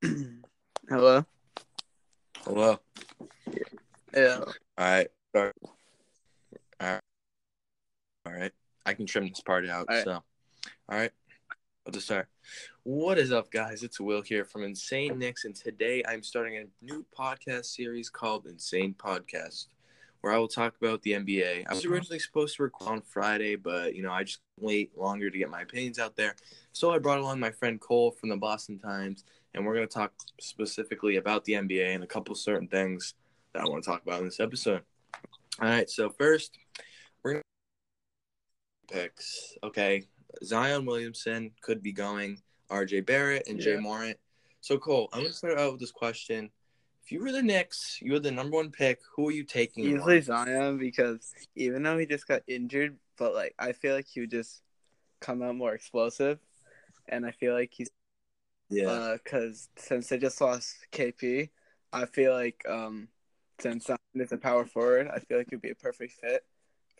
Hello. 0.88 1.24
Hello. 2.44 2.78
Yeah. 4.14 4.44
All 4.44 4.52
right. 4.78 5.08
All 5.34 5.42
right. 6.80 7.00
All 8.24 8.32
right. 8.32 8.52
I 8.86 8.94
can 8.94 9.06
trim 9.06 9.28
this 9.28 9.40
part 9.40 9.68
out. 9.68 9.86
All 9.88 9.96
right. 9.96 10.04
So, 10.04 10.12
all 10.12 10.98
right. 10.98 11.10
I'll 11.84 11.92
just 11.92 12.06
start. 12.06 12.28
What 12.84 13.18
is 13.18 13.32
up, 13.32 13.50
guys? 13.50 13.82
It's 13.82 13.98
Will 13.98 14.22
here 14.22 14.44
from 14.44 14.62
Insane 14.62 15.18
Knicks, 15.18 15.44
and 15.44 15.54
today 15.54 16.04
I'm 16.06 16.22
starting 16.22 16.58
a 16.58 16.84
new 16.84 17.04
podcast 17.18 17.64
series 17.66 18.08
called 18.08 18.46
Insane 18.46 18.94
Podcast, 18.96 19.66
where 20.20 20.32
I 20.32 20.38
will 20.38 20.46
talk 20.46 20.76
about 20.80 21.02
the 21.02 21.12
NBA. 21.12 21.66
I 21.66 21.72
was 21.74 21.82
mm-hmm. 21.82 21.92
originally 21.92 22.20
supposed 22.20 22.56
to 22.56 22.62
record 22.62 22.88
on 22.88 23.00
Friday, 23.00 23.56
but 23.56 23.96
you 23.96 24.02
know 24.02 24.12
I 24.12 24.22
just 24.22 24.40
wait 24.60 24.96
longer 24.96 25.28
to 25.28 25.38
get 25.38 25.50
my 25.50 25.62
opinions 25.62 25.98
out 25.98 26.14
there, 26.14 26.36
so 26.72 26.92
I 26.92 26.98
brought 26.98 27.18
along 27.18 27.40
my 27.40 27.50
friend 27.50 27.80
Cole 27.80 28.12
from 28.12 28.28
the 28.28 28.36
Boston 28.36 28.78
Times, 28.78 29.24
and 29.58 29.66
we're 29.66 29.74
going 29.74 29.88
to 29.88 29.92
talk 29.92 30.12
specifically 30.40 31.16
about 31.16 31.44
the 31.44 31.54
NBA 31.54 31.92
and 31.92 32.04
a 32.04 32.06
couple 32.06 32.32
certain 32.36 32.68
things 32.68 33.14
that 33.52 33.62
I 33.62 33.68
want 33.68 33.82
to 33.82 33.90
talk 33.90 34.02
about 34.02 34.20
in 34.20 34.26
this 34.26 34.38
episode. 34.38 34.82
All 35.60 35.68
right, 35.68 35.90
so 35.90 36.10
first, 36.10 36.56
we're 37.22 37.32
going 37.32 37.42
to 38.86 38.94
picks. 38.94 39.58
Okay, 39.64 40.04
Zion 40.44 40.86
Williamson 40.86 41.50
could 41.60 41.82
be 41.82 41.92
going, 41.92 42.40
RJ 42.70 43.04
Barrett 43.04 43.48
and 43.48 43.60
Ja 43.60 43.72
Yeah. 43.72 43.80
Morant. 43.80 44.16
So, 44.60 44.78
Cole, 44.78 45.08
I'm 45.12 45.20
going 45.20 45.32
to 45.32 45.36
start 45.36 45.58
out 45.58 45.72
with 45.72 45.80
this 45.80 45.90
question. 45.90 46.50
If 47.02 47.10
you 47.10 47.20
were 47.20 47.32
the 47.32 47.42
Knicks, 47.42 47.98
you 48.00 48.12
were 48.12 48.20
the 48.20 48.30
number 48.30 48.58
one 48.58 48.70
pick, 48.70 49.00
who 49.16 49.28
are 49.28 49.32
you 49.32 49.42
taking? 49.42 49.84
Easily 49.84 50.18
why? 50.18 50.20
Zion 50.20 50.78
because 50.78 51.34
even 51.56 51.82
though 51.82 51.98
he 51.98 52.06
just 52.06 52.28
got 52.28 52.42
injured, 52.46 52.96
but 53.16 53.34
like 53.34 53.56
I 53.58 53.72
feel 53.72 53.96
like 53.96 54.06
he 54.06 54.20
would 54.20 54.30
just 54.30 54.62
come 55.20 55.42
out 55.42 55.56
more 55.56 55.74
explosive, 55.74 56.38
and 57.08 57.26
I 57.26 57.32
feel 57.32 57.54
like 57.54 57.72
he's 57.72 57.90
Yeah. 58.70 59.16
because 59.22 59.68
since 59.76 60.08
they 60.08 60.18
just 60.18 60.40
lost 60.40 60.76
KP, 60.92 61.50
I 61.92 62.06
feel 62.06 62.34
like 62.34 62.64
um 62.68 63.08
since 63.60 63.90
is 64.14 64.32
a 64.32 64.36
power 64.36 64.64
forward, 64.64 65.08
I 65.08 65.18
feel 65.20 65.38
like 65.38 65.48
it'd 65.48 65.62
be 65.62 65.70
a 65.70 65.74
perfect 65.74 66.12
fit 66.20 66.44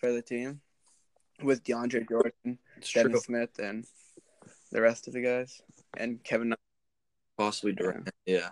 for 0.01 0.13
the 0.13 0.23
team 0.23 0.61
with 1.43 1.65
DeAndre 1.65 2.09
Jordan, 2.09 2.59
it's 2.77 2.89
true. 2.89 3.17
Smith, 3.19 3.59
and 3.59 3.87
the 4.73 4.81
rest 4.81 5.07
of 5.07 5.15
the 5.15 5.23
guys, 5.23 5.61
and 5.97 6.23
Kevin. 6.25 6.55
Possibly 7.37 7.73
Durant. 7.73 8.11
Yeah. 8.27 8.51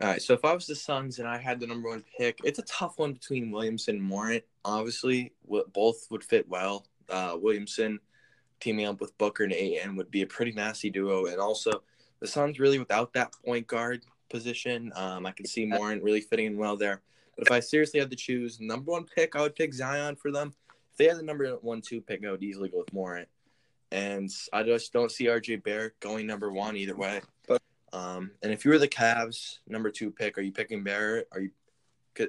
All 0.00 0.08
right. 0.08 0.22
So 0.22 0.34
if 0.34 0.44
I 0.44 0.52
was 0.52 0.66
the 0.66 0.74
Suns 0.74 1.20
and 1.20 1.28
I 1.28 1.38
had 1.38 1.60
the 1.60 1.66
number 1.66 1.88
one 1.88 2.02
pick, 2.18 2.40
it's 2.42 2.58
a 2.58 2.62
tough 2.62 2.98
one 2.98 3.12
between 3.12 3.52
Williamson 3.52 3.96
and 3.96 4.04
Morant. 4.04 4.42
Obviously, 4.64 5.32
both 5.72 6.06
would 6.10 6.24
fit 6.24 6.48
well. 6.48 6.86
Uh, 7.08 7.36
Williamson 7.40 8.00
teaming 8.62 8.86
up 8.86 9.00
with 9.00 9.16
Booker 9.18 9.44
and 9.44 9.52
AN 9.52 9.96
would 9.96 10.10
be 10.10 10.22
a 10.22 10.26
pretty 10.26 10.52
nasty 10.52 10.88
duo, 10.88 11.26
and 11.26 11.38
also 11.38 11.82
the 12.20 12.26
Suns 12.26 12.58
really 12.60 12.78
without 12.78 13.12
that 13.14 13.32
point 13.44 13.66
guard 13.66 14.02
position. 14.30 14.92
Um, 14.94 15.26
I 15.26 15.32
could 15.32 15.48
see 15.48 15.66
Morant 15.66 16.02
really 16.02 16.20
fitting 16.20 16.46
in 16.46 16.56
well 16.56 16.76
there. 16.76 17.02
But 17.36 17.46
if 17.46 17.52
I 17.52 17.60
seriously 17.60 17.98
had 17.98 18.10
to 18.10 18.16
choose 18.16 18.60
number 18.60 18.92
one 18.92 19.04
pick, 19.04 19.34
I 19.34 19.40
would 19.42 19.56
pick 19.56 19.74
Zion 19.74 20.16
for 20.16 20.30
them. 20.30 20.54
If 20.92 20.98
they 20.98 21.06
had 21.06 21.16
the 21.18 21.22
number 21.22 21.50
one 21.56 21.80
two 21.80 22.00
pick, 22.00 22.24
I 22.24 22.30
would 22.30 22.42
easily 22.42 22.68
go 22.68 22.78
with 22.78 22.92
Morant. 22.92 23.28
And 23.90 24.30
I 24.52 24.62
just 24.62 24.92
don't 24.92 25.10
see 25.10 25.24
RJ 25.26 25.62
Barrett 25.64 25.98
going 26.00 26.26
number 26.26 26.50
one 26.52 26.76
either 26.76 26.96
way. 26.96 27.20
But- 27.46 27.62
Um, 27.92 28.30
and 28.42 28.50
if 28.52 28.64
you 28.64 28.70
were 28.70 28.78
the 28.78 28.88
Cavs 28.88 29.58
number 29.66 29.90
two 29.90 30.10
pick, 30.10 30.38
are 30.38 30.42
you 30.42 30.52
picking 30.52 30.82
Barrett? 30.82 31.28
Are 31.32 31.40
you 31.40 31.50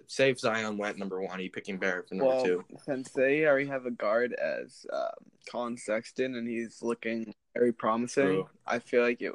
say 0.07 0.29
if 0.29 0.39
Zion 0.39 0.77
went 0.77 0.97
number 0.97 1.21
one, 1.21 1.39
are 1.39 1.41
you 1.41 1.49
picking 1.51 1.77
Barrett 1.77 2.07
for 2.09 2.15
number 2.15 2.33
Well, 2.35 2.45
two? 2.45 2.65
since 2.85 3.11
they 3.11 3.45
already 3.45 3.67
have 3.67 3.85
a 3.85 3.91
guard 3.91 4.33
as 4.33 4.85
um, 4.91 5.09
Colin 5.51 5.77
Sexton 5.77 6.35
and 6.35 6.47
he's 6.47 6.81
looking 6.81 7.33
very 7.55 7.71
promising, 7.73 8.25
True. 8.25 8.49
I 8.65 8.79
feel 8.79 9.01
like 9.03 9.21
it 9.21 9.33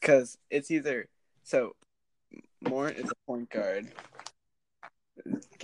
because 0.00 0.38
it's 0.50 0.70
either 0.70 1.08
so 1.42 1.74
Morant 2.60 2.98
is 2.98 3.10
a 3.10 3.14
point 3.26 3.48
guard, 3.50 3.92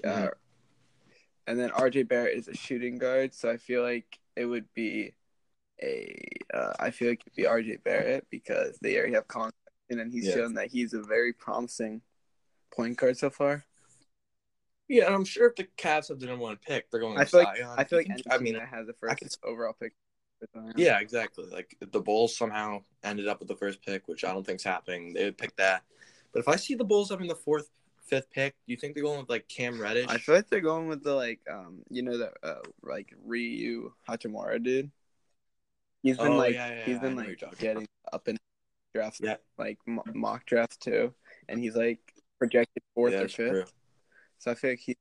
uh, 0.05 0.07
Mhm. 0.07 0.33
and 1.47 1.59
then 1.59 1.70
RJ 1.70 2.03
Barrett 2.05 2.36
is 2.36 2.48
a 2.48 2.55
shooting 2.55 2.98
guard. 2.98 3.35
So 3.35 3.51
I 3.51 3.57
feel 3.57 3.83
like 3.83 4.19
it 4.36 4.47
would 4.47 4.73
be 4.74 5.14
a 5.83 6.14
uh, 6.53 6.74
I 6.79 6.91
feel 6.91 7.08
like 7.11 7.23
it'd 7.27 7.36
be 7.36 7.45
RJ 7.47 7.83
Barrett 7.83 8.27
because 8.30 8.79
they 8.80 8.97
already 8.97 9.14
have 9.14 9.29
Colin 9.29 9.51
Sexton 9.64 10.01
and 10.01 10.13
he's 10.13 10.27
Yeah. 10.27 10.35
shown 10.35 10.55
that 10.55 10.69
he's 10.70 10.92
a 10.95 11.03
very 11.03 11.33
promising 11.33 12.03
point 12.70 12.97
guard 12.98 13.17
so 13.17 13.30
far. 13.30 13.64
Yeah, 14.90 15.06
and 15.06 15.14
I'm 15.14 15.24
sure 15.24 15.46
if 15.46 15.55
the 15.55 15.68
Cavs 15.78 16.08
have 16.08 16.18
the 16.18 16.27
number 16.27 16.42
one 16.42 16.56
pick, 16.56 16.90
they're 16.90 16.98
going 17.01 17.17
I 17.17 17.20
with 17.20 17.30
feel 17.30 17.40
like 17.45 17.56
Zion. 17.58 17.74
I 17.78 17.84
feel 17.84 17.98
like 18.01 18.08
I 18.28 18.39
mean, 18.39 18.55
that 18.55 18.67
has 18.68 18.89
the 18.89 18.92
first 18.95 19.18
could- 19.20 19.36
overall 19.48 19.73
pick. 19.73 19.92
Yeah, 20.74 20.98
exactly. 20.98 21.45
Like 21.48 21.77
if 21.80 21.92
the 21.92 22.01
Bulls 22.01 22.36
somehow 22.36 22.83
ended 23.05 23.29
up 23.29 23.39
with 23.39 23.46
the 23.48 23.55
first 23.56 23.83
pick, 23.83 24.08
which 24.08 24.24
I 24.24 24.33
don't 24.33 24.45
think's 24.45 24.64
happening, 24.64 25.12
they 25.12 25.24
would 25.27 25.39
pick 25.39 25.55
that. 25.56 25.84
But 26.33 26.40
if 26.40 26.48
I 26.48 26.56
see 26.56 26.74
the 26.74 26.83
Bulls 26.84 27.11
having 27.11 27.29
the 27.29 27.34
fourth, 27.36 27.68
fifth 28.06 28.30
pick, 28.33 28.55
do 28.67 28.73
you 28.73 28.77
think 28.77 28.95
they're 28.95 29.05
going 29.05 29.20
with 29.20 29.30
like 29.30 29.46
Cam 29.48 29.80
Reddish? 29.80 30.06
I 30.08 30.17
feel 30.18 30.34
like 30.34 30.48
they're 30.48 30.61
going 30.61 30.89
with 30.89 31.05
the 31.05 31.14
like 31.14 31.39
um 31.48 31.83
you 31.89 32.02
know 32.02 32.18
the 32.18 32.33
uh 32.42 32.62
like 32.83 33.14
Rui 33.24 33.90
Hachimura 34.08 34.61
dude. 34.61 34.90
He's 36.02 36.17
been 36.17 36.29
Oh, 36.33 36.36
like 36.36 36.55
yeah, 36.55 36.70
yeah, 36.70 36.84
he's 36.84 36.98
been 36.98 37.14
like 37.17 37.40
getting 37.58 37.86
up 38.12 38.27
in 38.27 38.36
drafts 38.95 39.20
Yeah. 39.23 39.36
like 39.58 39.79
mock 40.14 40.46
drafts 40.46 40.79
too, 40.79 41.12
and 41.48 41.61
he's 41.61 41.77
like 41.77 42.00
projected 42.39 42.83
fourth 42.95 43.12
or 43.14 43.29
fifth. 43.29 43.34
true. 43.34 43.64
So 44.40 44.51
I 44.51 44.55
feel 44.55 44.70
like 44.70 44.80
he 44.80 44.96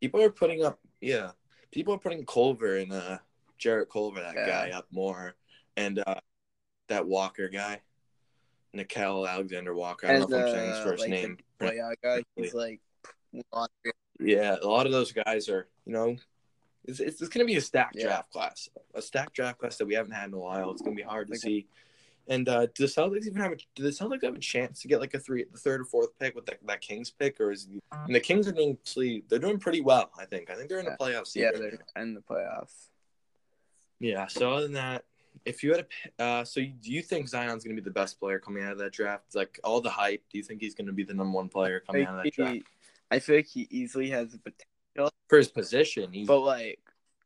People 0.00 0.22
are 0.22 0.30
putting 0.30 0.64
up, 0.64 0.80
yeah, 1.02 1.32
people 1.70 1.92
are 1.94 1.98
putting 1.98 2.24
Culver 2.24 2.78
and 2.78 2.90
uh, 2.90 3.18
Jarrett 3.58 3.90
Culver, 3.90 4.20
that 4.20 4.34
Yeah. 4.34 4.46
guy, 4.46 4.70
up 4.70 4.86
more, 4.90 5.34
and 5.76 6.02
uh, 6.06 6.14
that 6.88 7.06
Walker 7.06 7.50
guy, 7.50 7.82
Nickeil 8.74 9.28
Alexander 9.28 9.74
Walker. 9.74 10.06
I 10.06 10.12
don't 10.12 10.30
know 10.30 10.38
if 10.38 10.46
I'm 10.46 10.52
saying 10.52 10.68
his 10.68 10.78
first 10.78 11.00
like, 11.02 11.10
name. 11.10 11.36
The 11.58 11.94
guy, 12.02 12.24
he's 12.36 12.54
like 12.54 12.80
Yeah, 14.18 14.56
a 14.62 14.66
lot 14.66 14.86
of 14.86 14.92
those 14.92 15.12
guys 15.12 15.50
are, 15.50 15.68
you 15.84 15.92
know, 15.92 16.16
it's, 16.86 17.00
it's, 17.00 17.20
it's 17.20 17.28
going 17.28 17.46
to 17.46 17.52
be 17.52 17.58
a 17.58 17.60
stacked 17.60 17.96
Yeah. 17.96 18.04
draft 18.04 18.30
class, 18.30 18.70
a 18.94 19.02
stacked 19.02 19.34
draft 19.34 19.58
class 19.58 19.76
that 19.76 19.86
we 19.86 19.94
haven't 19.94 20.12
had 20.12 20.28
in 20.28 20.34
a 20.34 20.38
while. 20.38 20.70
It's 20.70 20.80
going 20.80 20.96
to 20.96 21.02
be 21.02 21.06
hard 21.06 21.28
to 21.28 21.36
see. 21.36 21.68
And 22.30 22.48
uh, 22.48 22.66
do 22.66 22.86
the 22.86 22.86
Celtics 22.86 23.26
even 23.26 23.42
have 23.42 23.52
a? 23.52 23.56
Do 23.74 23.82
the 23.82 23.90
Celtics 23.90 24.22
have 24.22 24.36
a 24.36 24.38
chance 24.38 24.80
to 24.82 24.88
get 24.88 25.00
like 25.00 25.14
a 25.14 25.18
three, 25.18 25.44
the 25.50 25.58
third 25.58 25.80
or 25.80 25.84
fourth 25.84 26.16
pick 26.20 26.36
with 26.36 26.46
that, 26.46 26.58
that 26.64 26.80
Kings 26.80 27.10
pick, 27.10 27.40
or 27.40 27.50
is 27.50 27.66
and 27.92 28.14
the 28.14 28.20
Kings 28.20 28.46
are 28.46 28.52
doing 28.52 28.78
actually 28.80 29.24
they're 29.28 29.40
doing 29.40 29.58
pretty 29.58 29.80
well. 29.80 30.12
I 30.16 30.26
think. 30.26 30.48
I 30.48 30.54
think 30.54 30.68
they're 30.68 30.78
in 30.78 30.84
the 30.84 30.96
playoffs. 30.98 31.34
yeah 31.34 31.50
they're 31.52 31.80
in 32.00 32.14
the 32.14 32.20
playoffs. 32.20 32.86
Yeah. 33.98 34.28
So 34.28 34.52
other 34.52 34.62
than 34.62 34.74
that, 34.74 35.04
if 35.44 35.64
you 35.64 35.72
had 35.72 35.86
a 36.18 36.22
uh, 36.22 36.44
so 36.44 36.60
you, 36.60 36.72
do 36.80 36.92
you 36.92 37.02
think 37.02 37.28
Zion's 37.28 37.64
going 37.64 37.74
to 37.74 37.82
be 37.82 37.84
the 37.84 37.92
best 37.92 38.20
player 38.20 38.38
coming 38.38 38.62
out 38.62 38.72
of 38.72 38.78
that 38.78 38.92
draft? 38.92 39.34
Like 39.34 39.58
all 39.64 39.80
the 39.80 39.90
hype. 39.90 40.22
Do 40.30 40.38
you 40.38 40.44
think 40.44 40.60
he's 40.60 40.76
going 40.76 40.86
to 40.86 40.92
be 40.92 41.02
the 41.02 41.14
number 41.14 41.34
one 41.34 41.48
player 41.48 41.80
coming 41.80 42.06
out 42.06 42.18
of 42.18 42.24
that 42.24 42.32
draft 42.32 42.54
he, 42.54 42.64
I 43.10 43.18
feel 43.18 43.36
like 43.36 43.46
he 43.46 43.66
easily 43.70 44.08
has 44.10 44.30
the 44.30 44.38
potential, 44.38 45.12
for 45.28 45.38
his 45.38 45.48
position? 45.48 46.12
He's 46.12 46.28
but 46.28 46.40
like 46.40 46.78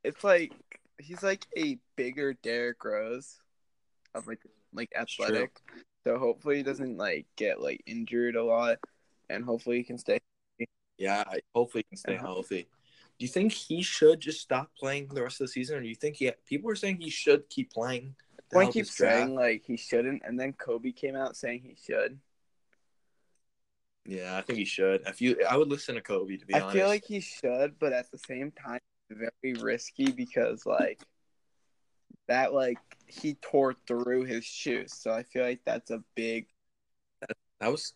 it's 0.02 0.24
like 0.24 0.52
he's 0.98 1.22
like 1.22 1.46
a 1.58 1.78
bigger 1.96 2.32
Derrick 2.42 2.82
Rose 2.82 3.38
of 4.14 4.26
like 4.26 4.40
like 4.74 4.90
athletic. 4.96 5.56
So 6.04 6.18
hopefully 6.18 6.58
he 6.58 6.62
doesn't 6.62 6.96
like 6.96 7.26
get 7.36 7.60
like 7.60 7.82
injured 7.86 8.36
a 8.36 8.44
lot, 8.44 8.78
and 9.30 9.44
hopefully 9.44 9.78
he 9.78 9.84
can 9.84 9.98
stay. 9.98 10.18
Yeah, 10.98 11.24
hopefully 11.54 11.84
he 11.88 11.96
can 11.96 11.98
stay 11.98 12.16
healthy. 12.16 12.68
Do 13.18 13.24
you 13.24 13.28
think 13.28 13.52
he 13.52 13.82
should 13.82 14.20
just 14.20 14.40
stop 14.40 14.70
playing 14.78 15.08
the 15.08 15.22
rest 15.22 15.40
of 15.40 15.46
the 15.46 15.52
season, 15.52 15.78
or 15.78 15.80
do 15.80 15.88
you 15.88 15.94
think 15.94 16.16
he? 16.16 16.30
People 16.46 16.70
are 16.70 16.76
saying 16.76 16.98
he 17.00 17.10
should 17.10 17.48
keep 17.48 17.72
playing. 17.72 18.14
Point 18.52 18.72
keeps 18.72 18.96
saying 18.96 19.34
like 19.34 19.64
he 19.66 19.76
shouldn't, 19.76 20.22
and 20.24 20.38
then 20.38 20.52
Kobe 20.52 20.92
came 20.92 21.16
out 21.16 21.36
saying 21.36 21.62
he 21.62 21.76
should. 21.82 22.18
Yeah, 24.04 24.36
I 24.36 24.42
think 24.42 24.58
he 24.58 24.64
should. 24.64 25.02
If 25.06 25.22
you, 25.22 25.42
I 25.48 25.56
would 25.56 25.68
listen 25.68 25.94
to 25.94 26.02
Kobe 26.02 26.36
to 26.36 26.46
be 26.46 26.54
I 26.54 26.60
honest. 26.60 26.76
feel 26.76 26.88
like 26.88 27.04
he 27.04 27.20
should, 27.20 27.78
but 27.78 27.92
at 27.92 28.10
the 28.10 28.18
same 28.18 28.52
time, 28.52 28.80
very 29.10 29.54
risky 29.54 30.10
because 30.10 30.66
like 30.66 31.00
that 32.28 32.52
like 32.54 32.78
he 33.06 33.34
tore 33.34 33.74
through 33.86 34.24
his 34.24 34.44
shoes, 34.44 34.94
so 34.94 35.12
I 35.12 35.22
feel 35.22 35.44
like 35.44 35.60
that's 35.64 35.90
a 35.90 36.02
big. 36.14 36.46
that 37.60 37.70
was. 37.70 37.92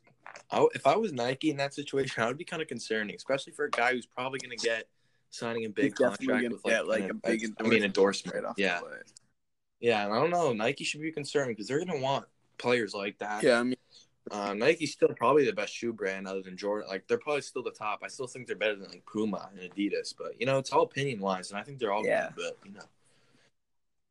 I, 0.51 0.67
if 0.75 0.87
I 0.87 0.97
was 0.97 1.13
Nike 1.13 1.51
in 1.51 1.57
that 1.57 1.73
situation, 1.75 2.23
I 2.23 2.27
would 2.27 2.37
be 2.39 2.45
kind 2.45 2.61
of 2.61 2.69
concerning, 2.69 3.17
especially 3.17 3.55
for 3.55 3.65
a 3.65 3.71
guy 3.71 3.93
who's 3.93 4.07
probably 4.07 4.39
going 4.39 4.57
to 4.57 4.65
get 4.65 4.85
signing 5.31 5.65
a 5.65 5.71
big 5.71 5.95
contract 5.95 6.49
with 6.51 6.61
like, 6.65 6.87
like, 6.87 7.11
a 7.11 7.15
big 7.15 7.45
I 7.59 7.63
mean 7.63 7.83
endorsement. 7.83 8.35
Right 8.37 8.45
off 8.45 8.55
yeah, 8.59 8.81
yeah. 9.81 10.05
And 10.05 10.13
I 10.13 10.21
don't 10.21 10.31
know. 10.31 10.53
Nike 10.53 10.85
should 10.85 11.01
be 11.01 11.13
concerned 11.13 11.49
because 11.49 11.67
they're 11.67 11.85
going 11.85 11.99
to 11.99 12.03
want 12.03 12.27
players 12.59 12.93
like 12.95 13.19
that. 13.19 13.43
Yeah, 13.43 13.59
I 13.59 13.63
mean, 13.63 13.77
Um, 14.31 14.59
Nike's 14.59 14.93
still 14.93 15.09
probably 15.17 15.47
the 15.47 15.53
best 15.53 15.75
shoe 15.75 15.93
brand 15.93 16.27
other 16.27 16.43
than 16.43 16.57
Jordan. 16.57 16.89
Like 16.89 17.09
they're 17.09 17.19
probably 17.19 17.41
still 17.43 17.63
the 17.63 17.71
top. 17.71 18.01
I 18.05 18.09
still 18.09 18.27
think 18.27 18.47
they're 18.47 18.57
better 18.57 18.77
than 18.77 18.91
like 18.91 19.05
Puma 19.11 19.49
and 19.51 19.71
Adidas, 19.71 20.15
but 20.17 20.39
you 20.39 20.47
know 20.47 20.59
it's 20.59 20.73
all 20.73 20.83
opinion 20.83 21.21
wise, 21.21 21.51
and 21.51 21.59
I 21.59 21.63
think 21.63 21.79
they're 21.79 21.93
all 21.93 22.05
Yeah. 22.05 22.31
good. 22.37 22.53
But 22.63 22.69
you 22.69 22.75
know. 22.75 22.85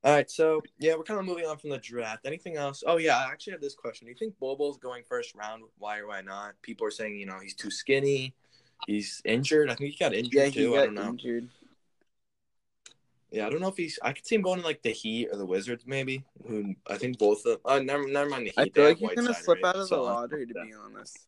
All 0.07 0.13
right, 0.13 0.31
so 0.31 0.62
yeah, 0.80 0.95
we're 0.95 1.04
kind 1.04 1.19
of 1.19 1.25
moving 1.25 1.45
on 1.45 1.57
from 1.57 1.69
the 1.69 1.80
draft. 1.80 2.25
Anything 2.25 2.56
else? 2.56 2.81
Oh 2.88 2.95
yeah, 2.95 3.18
I 3.18 3.30
actually 3.30 3.51
have 3.51 3.59
this 3.59 3.75
question. 3.75 4.06
Do 4.06 4.12
you 4.12 4.15
think 4.18 4.39
Bol 4.39 4.56
Bol's 4.56 4.77
going 4.77 5.04
first 5.04 5.36
round? 5.36 5.63
Why 5.80 5.98
or 5.98 6.07
why 6.07 6.21
not? 6.21 6.54
People 6.62 6.88
are 6.88 6.92
saying 6.92 7.18
you 7.18 7.25
know 7.25 7.39
he's 7.44 7.54
too 7.54 7.69
skinny, 7.69 8.33
he's 8.88 9.21
injured. 9.25 9.69
I 9.69 9.75
think 9.75 9.92
he 9.92 9.98
got 9.98 10.13
injured 10.13 10.33
yeah, 10.33 10.45
he 10.45 10.62
too. 10.62 10.77
I 10.77 10.86
don't 10.86 10.94
know. 10.94 11.09
injured. 11.09 11.50
Yeah, 13.31 13.48
I 13.48 13.50
don't 13.50 13.59
know 13.59 13.68
if 13.68 13.75
he's. 13.75 14.00
I 14.01 14.13
could 14.13 14.25
see 14.25 14.36
him 14.36 14.44
going 14.44 14.62
to 14.62 14.65
like 14.65 14.81
the 14.81 14.92
Heat 14.92 15.27
or 15.30 15.38
the 15.38 15.45
Wizards, 15.45 15.83
maybe. 15.86 16.24
Who 16.48 16.74
I 16.89 16.95
think 16.95 17.18
both 17.18 17.45
of. 17.45 17.60
Uh, 17.65 17.80
never, 17.80 18.07
never 18.07 18.30
mind 18.30 18.45
the 18.45 18.51
Heat. 18.51 18.60
I 18.60 18.69
feel 18.69 18.86
like 18.86 19.00
he's 19.00 19.13
gonna 19.13 19.33
slip 19.33 19.62
right? 19.62 19.75
out 19.75 19.81
of 19.81 19.89
the 19.89 19.98
lottery, 19.98 20.48
to 20.48 20.53
be 20.53 20.71
honest. 20.74 21.19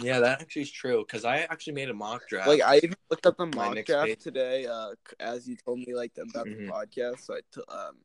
Yeah, 0.00 0.20
that 0.20 0.40
actually 0.40 0.62
is 0.62 0.70
true. 0.70 1.04
Because 1.06 1.24
I 1.24 1.38
actually 1.38 1.74
made 1.74 1.90
a 1.90 1.94
mock 1.94 2.26
draft. 2.28 2.48
Like 2.48 2.62
I 2.62 2.76
even 2.78 2.94
looked 3.10 3.26
up 3.26 3.36
the 3.36 3.46
mock 3.46 3.76
draft 3.84 4.08
page. 4.08 4.18
today, 4.20 4.66
uh, 4.66 4.94
as 5.20 5.46
you 5.48 5.56
told 5.56 5.78
me 5.80 5.94
like 5.94 6.12
about 6.18 6.46
Mhm. 6.46 6.66
the 6.66 6.72
podcast. 6.72 7.20
So 7.20 7.34
I 7.34 7.40
t- 7.52 7.60
um, 7.68 7.98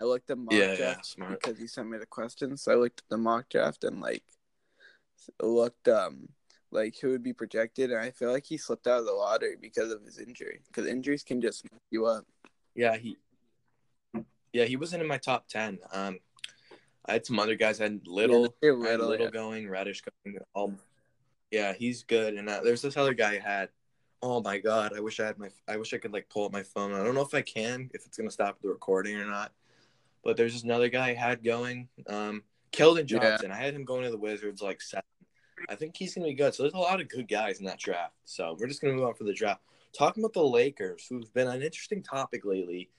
I 0.00 0.04
looked 0.04 0.30
up 0.30 0.38
mock 0.38 0.52
yeah, 0.54 0.70
yeah, 0.70 0.76
draft 0.76 1.06
smart. 1.06 1.40
because 1.40 1.60
you 1.60 1.68
sent 1.68 1.88
me 1.88 1.98
the 1.98 2.06
questions. 2.06 2.62
So 2.62 2.72
I 2.72 2.74
looked 2.76 3.00
at 3.00 3.08
the 3.08 3.18
mock 3.18 3.48
draft 3.48 3.84
and 3.84 4.00
like 4.00 4.24
looked 5.42 5.88
um 5.88 6.28
like 6.70 6.96
who 7.00 7.10
would 7.10 7.22
be 7.22 7.32
projected, 7.32 7.90
and 7.90 8.00
I 8.00 8.10
feel 8.10 8.30
like 8.30 8.44
he 8.46 8.56
slipped 8.58 8.86
out 8.86 8.98
of 9.00 9.06
the 9.06 9.12
lottery 9.12 9.56
because 9.60 9.90
of 9.90 10.02
his 10.04 10.18
injury. 10.18 10.60
Because 10.66 10.86
injuries 10.86 11.22
can 11.22 11.40
just 11.40 11.64
mess 11.70 11.80
you 11.90 12.06
up. 12.06 12.26
Yeah, 12.74 12.96
he. 12.96 13.16
Yeah, 14.52 14.64
he 14.64 14.76
wasn't 14.76 15.02
in 15.02 15.08
my 15.08 15.18
top 15.18 15.46
ten. 15.48 15.78
Um, 15.92 16.18
I 17.06 17.12
had 17.12 17.26
some 17.26 17.38
other 17.38 17.54
guys. 17.54 17.80
I 17.80 17.84
had 17.84 18.06
Little, 18.06 18.54
Yeah, 18.62 18.72
I 18.72 18.74
had 18.74 18.80
Little, 18.82 19.08
Little 19.08 19.26
yeah. 19.26 19.30
going, 19.30 19.68
Reddish 19.68 20.02
going. 20.24 20.38
All, 20.54 20.74
yeah, 21.50 21.72
he's 21.72 22.02
good. 22.02 22.34
And 22.34 22.48
uh, 22.48 22.60
there's 22.62 22.82
this 22.82 22.96
other 22.96 23.14
guy 23.14 23.34
I 23.34 23.38
had. 23.38 23.68
Oh 24.20 24.42
my 24.42 24.58
god, 24.58 24.92
I 24.96 25.00
wish 25.00 25.20
I 25.20 25.26
had 25.26 25.38
my. 25.38 25.48
I 25.68 25.76
wish 25.76 25.94
I 25.94 25.98
could 25.98 26.12
like 26.12 26.28
pull 26.28 26.44
up 26.44 26.52
my 26.52 26.62
phone. 26.64 26.92
I 26.92 27.04
don't 27.04 27.14
know 27.14 27.22
if 27.22 27.34
I 27.34 27.42
can, 27.42 27.88
if 27.94 28.04
it's 28.04 28.16
gonna 28.16 28.30
stop 28.30 28.60
the 28.60 28.68
recording 28.68 29.16
or 29.16 29.26
not. 29.26 29.52
But 30.24 30.36
there's 30.36 30.54
this 30.54 30.64
another 30.64 30.88
guy 30.88 31.10
I 31.10 31.14
had 31.14 31.44
going. 31.44 31.88
Um, 32.08 32.42
Keldon 32.72 33.08
Yeah. 33.08 33.20
Johnson. 33.20 33.52
I 33.52 33.56
had 33.56 33.74
him 33.74 33.84
going 33.84 34.02
to 34.04 34.10
the 34.10 34.18
Wizards 34.18 34.60
like 34.60 34.82
seven. 34.82 35.04
I 35.68 35.74
think 35.76 35.96
he's 35.96 36.14
gonna 36.14 36.26
be 36.26 36.34
good. 36.34 36.52
So 36.54 36.64
there's 36.64 36.74
a 36.74 36.78
lot 36.78 37.00
of 37.00 37.08
good 37.08 37.28
guys 37.28 37.60
in 37.60 37.64
that 37.66 37.78
draft. 37.78 38.14
So 38.24 38.56
we're 38.58 38.66
just 38.66 38.80
gonna 38.80 38.94
move 38.94 39.04
on 39.04 39.14
for 39.14 39.24
the 39.24 39.32
draft. 39.32 39.62
Talking 39.96 40.22
about 40.24 40.34
the 40.34 40.42
Lakers, 40.44 41.06
who've 41.08 41.32
been 41.32 41.48
an 41.48 41.62
interesting 41.62 42.02
topic 42.02 42.44
lately. 42.44 42.90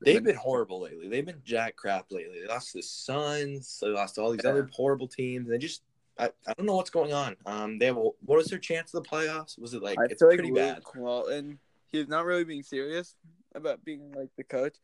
They've 0.00 0.22
been 0.22 0.36
horrible 0.36 0.80
lately. 0.80 1.08
They've 1.08 1.26
been 1.26 1.42
jack 1.44 1.74
crap 1.74 2.06
lately. 2.12 2.40
They 2.40 2.46
lost 2.46 2.72
the 2.72 2.82
Suns. 2.82 3.80
They 3.82 3.88
lost 3.88 4.16
all 4.18 4.30
these 4.30 4.42
Yeah. 4.44 4.50
other 4.50 4.70
horrible 4.72 5.08
teams. 5.08 5.48
They 5.48 5.58
just, 5.58 5.82
I, 6.18 6.30
I 6.46 6.54
don't 6.54 6.66
know 6.66 6.76
what's 6.76 6.90
going 6.90 7.12
on. 7.12 7.36
Um, 7.46 7.78
they 7.78 7.86
have 7.86 7.96
a, 7.96 8.00
what 8.00 8.36
was 8.38 8.46
their 8.46 8.58
chance 8.58 8.92
of 8.92 9.02
the 9.02 9.08
playoffs? 9.08 9.58
Was 9.58 9.74
it 9.74 9.82
like 9.82 9.98
I 9.98 10.04
it's 10.04 10.20
feel 10.20 10.28
like 10.28 10.38
pretty 10.38 10.52
Luke 10.52 10.56
bad? 10.56 10.82
Walton, 10.96 11.58
he's 11.86 12.08
not 12.08 12.24
really 12.24 12.44
being 12.44 12.62
serious 12.62 13.14
about 13.54 13.84
being 13.84 14.12
like 14.12 14.30
the 14.36 14.44
coach. 14.44 14.76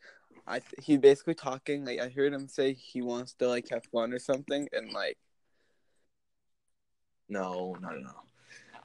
I 0.47 0.61
th- 0.61 0.75
he's 0.83 0.99
basically 0.99 1.35
talking 1.35 1.85
like 1.85 2.01
I 2.01 2.09
heard 2.09 2.33
him 2.33 2.49
say 2.49 2.75
he 2.75 3.03
wants 3.03 3.35
to 3.35 3.49
like 3.49 3.69
have 3.71 3.85
fun 3.87 4.13
or 4.13 4.19
something, 4.19 4.69
and 4.73 4.93
like 4.93 5.19
No, 7.29 7.77
no, 7.81 7.89
no, 7.91 7.99
no. 8.01 8.11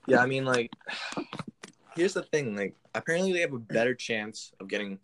Yeah, 0.07 0.21
I 0.21 0.25
mean, 0.25 0.45
like, 0.45 0.71
here's 1.95 2.13
the 2.13 2.23
thing. 2.23 2.55
Like, 2.55 2.75
apparently 2.95 3.33
they 3.33 3.41
have 3.41 3.53
a 3.53 3.59
better 3.59 3.93
chance 3.93 4.53
of 4.59 4.67
getting 4.67 4.99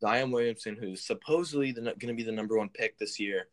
Zion 0.00 0.30
Williamson, 0.30 0.76
who's 0.76 1.02
supposedly 1.02 1.72
going 1.72 1.96
to 1.98 2.14
be 2.14 2.22
the 2.22 2.32
number 2.32 2.56
one 2.56 2.68
pick 2.68 2.98
this 2.98 3.18
year, 3.20 3.48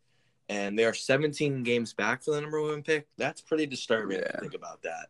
and 0.49 0.77
they 0.77 0.83
are 0.85 0.93
17 0.93 1.63
games 1.63 1.93
back 1.93 2.23
for 2.23 2.31
the 2.31 2.41
number 2.41 2.61
one 2.61 2.81
pick. 2.83 3.07
That's 3.17 3.39
pretty 3.41 3.65
disturbing 3.65 4.17
Yeah. 4.19 4.31
you 4.35 4.39
think 4.41 4.53
about 4.55 4.81
that. 4.83 5.07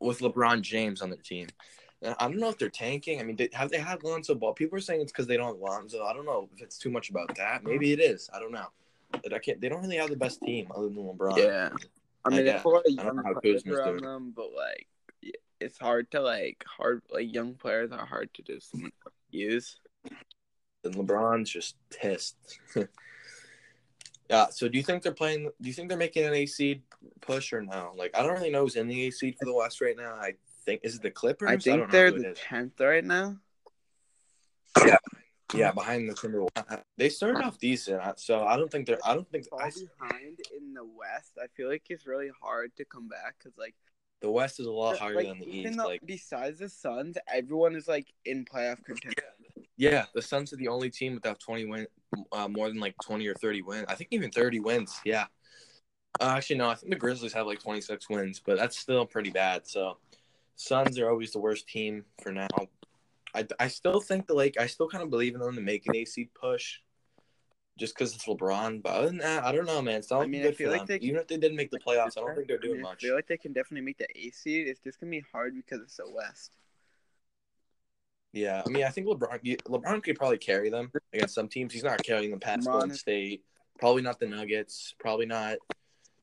With 0.00 0.20
LeBron 0.20 0.62
James 0.62 1.02
on 1.02 1.10
their 1.10 1.18
team. 1.18 1.48
I 2.04 2.26
don't 2.26 2.38
know 2.38 2.48
if 2.48 2.58
they're 2.58 2.68
tanking. 2.68 3.20
I 3.20 3.22
mean, 3.22 3.36
they, 3.36 3.48
have 3.52 3.70
they 3.70 3.78
had 3.78 4.02
Lonzo 4.02 4.34
Ball? 4.34 4.54
People 4.54 4.76
are 4.76 4.80
saying 4.80 5.00
it's 5.02 5.12
because 5.12 5.28
they 5.28 5.36
don't 5.36 5.46
have 5.46 5.58
Lonzo. 5.58 6.02
I 6.04 6.12
don't 6.12 6.26
know 6.26 6.48
if 6.54 6.60
it's 6.62 6.76
too 6.76 6.90
much 6.90 7.10
about 7.10 7.32
that. 7.36 7.62
Maybe 7.62 7.92
it 7.92 8.00
is. 8.00 8.28
I 8.34 8.40
don't 8.40 8.50
know. 8.50 8.66
But 9.22 9.32
I 9.32 9.38
can't. 9.38 9.60
They 9.60 9.68
don't 9.68 9.82
really 9.82 9.98
have 9.98 10.10
the 10.10 10.16
best 10.16 10.40
team 10.42 10.66
other 10.74 10.88
than 10.88 10.96
LeBron. 10.96 11.36
yeah. 11.36 11.68
I 12.24 12.28
I 12.28 12.30
mean, 12.30 12.48
a 12.48 12.68
lot 12.68 12.82
of 12.86 12.92
I 12.98 13.02
don't 13.02 13.16
know 13.16 13.22
young 13.22 13.34
how 13.34 13.40
players 13.40 13.64
around 13.66 13.98
doing. 13.98 14.02
them, 14.04 14.32
but 14.34 14.48
like 14.56 14.86
it's 15.60 15.78
hard 15.78 16.10
to 16.12 16.20
like 16.20 16.64
hard 16.66 17.02
like 17.10 17.32
young 17.32 17.54
players 17.54 17.92
are 17.92 18.04
hard 18.06 18.32
to 18.34 18.42
just 18.42 18.74
use. 19.30 19.78
and 20.84 20.94
LeBron's 20.94 21.50
just 21.50 21.76
pissed. 21.90 22.36
yeah. 24.32 24.46
So 24.50 24.68
do 24.68 24.76
you 24.78 24.82
think 24.82 25.02
they're 25.02 25.12
playing? 25.12 25.44
Do 25.60 25.68
you 25.68 25.74
think 25.74 25.88
they're 25.88 25.98
making 25.98 26.24
an 26.24 26.34
A 26.34 26.46
seed 26.46 26.82
push 27.20 27.52
or 27.52 27.62
no? 27.62 27.92
Like 27.96 28.10
I 28.16 28.22
don't 28.22 28.32
really 28.32 28.50
know 28.50 28.62
who's 28.62 28.76
in 28.76 28.88
the 28.88 29.06
A 29.06 29.10
seed 29.10 29.36
for 29.38 29.44
the 29.44 29.54
West 29.54 29.80
right 29.80 29.96
now. 29.96 30.14
I 30.14 30.34
think 30.64 30.80
is 30.82 30.96
it 30.96 31.02
the 31.02 31.10
Clippers? 31.10 31.50
I 31.50 31.56
think 31.56 31.80
know 31.80 31.86
they're 31.90 32.10
the 32.10 32.34
tenth 32.34 32.80
right 32.80 33.04
now. 33.04 33.36
yeah 34.86 34.96
Yeah, 35.54 35.72
behind 35.72 36.08
the 36.08 36.14
Timberwolves. 36.14 36.82
They 36.96 37.10
started 37.10 37.44
off 37.44 37.58
decent, 37.58 38.00
so 38.18 38.44
I 38.46 38.56
don't 38.56 38.70
think 38.70 38.86
they're. 38.86 38.98
I 39.04 39.14
don't 39.14 39.30
think 39.30 39.48
Fall 39.48 39.60
I, 39.60 39.70
behind 39.70 40.38
in 40.56 40.72
the 40.72 40.84
West. 40.84 41.32
I 41.42 41.46
feel 41.56 41.68
like 41.68 41.84
it's 41.90 42.06
really 42.06 42.30
hard 42.40 42.74
to 42.76 42.84
come 42.86 43.08
back 43.08 43.36
because 43.38 43.56
like 43.58 43.74
the 44.22 44.30
West 44.30 44.60
is 44.60 44.66
a 44.66 44.70
lot 44.70 44.96
harder 44.98 45.16
like, 45.16 45.26
than 45.26 45.40
the 45.40 45.46
East. 45.58 45.76
though- 45.76 45.84
Like 45.84 46.00
besides 46.06 46.60
the 46.60 46.68
Suns, 46.68 47.18
everyone 47.32 47.76
is 47.76 47.86
like 47.86 48.06
in 48.24 48.44
playoff 48.46 48.82
contention. 48.84 49.24
yeah, 49.76 50.06
the 50.14 50.22
Suns 50.22 50.52
are 50.52 50.56
the 50.56 50.68
only 50.68 50.88
team 50.90 51.14
without 51.14 51.38
twenty 51.38 51.66
win, 51.66 51.86
uh, 52.32 52.48
more 52.48 52.68
than 52.68 52.80
like 52.80 52.94
twenty 53.02 53.26
or 53.26 53.34
thirty 53.34 53.62
wins. 53.62 53.86
I 53.88 53.94
think 53.94 54.08
even 54.12 54.30
thirty 54.30 54.60
wins. 54.60 55.00
Yeah. 55.04 55.26
Uh, 56.20 56.34
actually, 56.36 56.56
no. 56.56 56.68
I 56.68 56.74
think 56.74 56.90
the 56.90 56.98
Grizzlies 56.98 57.32
have 57.32 57.46
like 57.46 57.60
twenty 57.60 57.80
six 57.80 58.08
wins, 58.08 58.40
but 58.44 58.58
that's 58.58 58.78
still 58.78 59.06
pretty 59.06 59.30
bad. 59.30 59.66
So, 59.66 59.98
Suns 60.56 60.98
are 60.98 61.08
always 61.10 61.32
the 61.32 61.38
worst 61.38 61.68
team 61.68 62.04
for 62.22 62.32
now. 62.32 62.48
I, 63.34 63.46
I 63.58 63.68
still 63.68 64.00
think 64.00 64.26
the 64.26 64.34
Lake. 64.34 64.60
I 64.60 64.66
still 64.66 64.88
kind 64.88 65.02
of 65.02 65.10
believe 65.10 65.34
in 65.34 65.40
them 65.40 65.54
to 65.54 65.60
make 65.60 65.86
an 65.86 65.96
A 65.96 66.04
seed 66.04 66.28
push, 66.34 66.80
just 67.78 67.94
because 67.94 68.14
it's 68.14 68.26
LeBron. 68.26 68.82
But 68.82 68.92
other 68.92 69.06
than 69.06 69.18
that, 69.18 69.44
I 69.44 69.52
don't 69.52 69.66
know, 69.66 69.80
man. 69.80 69.96
It's 69.96 70.10
not 70.10 70.22
I 70.22 70.26
mean, 70.26 70.42
I 70.42 70.44
good 70.44 70.56
feel 70.56 70.70
for 70.70 70.76
like 70.76 70.86
them. 70.86 70.98
they 71.00 71.06
Even 71.06 71.20
if 71.20 71.28
they 71.28 71.38
didn't 71.38 71.56
make 71.56 71.70
the 71.70 71.78
playoffs, 71.78 72.18
I 72.18 72.20
don't 72.20 72.34
think 72.34 72.48
they're 72.48 72.58
I 72.58 72.62
doing 72.62 72.74
mean, 72.74 72.82
much. 72.82 73.02
I 73.02 73.06
feel 73.06 73.14
like 73.14 73.26
they 73.26 73.38
can 73.38 73.54
definitely 73.54 73.86
make 73.86 73.98
the 73.98 74.06
A 74.14 74.30
seed. 74.30 74.68
It's 74.68 74.80
just 74.80 75.00
gonna 75.00 75.10
be 75.10 75.24
hard 75.32 75.54
because 75.56 75.80
it's 75.80 75.96
the 75.96 76.10
West. 76.10 76.58
Yeah, 78.32 78.62
I 78.64 78.70
mean, 78.70 78.84
I 78.84 78.88
think 78.88 79.06
LeBron 79.06 79.60
LeBron 79.62 80.02
could 80.02 80.16
probably 80.16 80.38
carry 80.38 80.70
them 80.70 80.90
against 81.12 81.34
some 81.34 81.48
teams. 81.48 81.72
He's 81.72 81.84
not 81.84 82.02
carrying 82.02 82.30
them 82.30 82.40
past 82.40 82.66
LeBron 82.66 82.72
Golden 82.72 82.94
State. 82.94 83.44
Probably 83.78 84.02
not 84.02 84.18
the 84.18 84.26
Nuggets. 84.26 84.94
Probably 84.98 85.26
not 85.26 85.58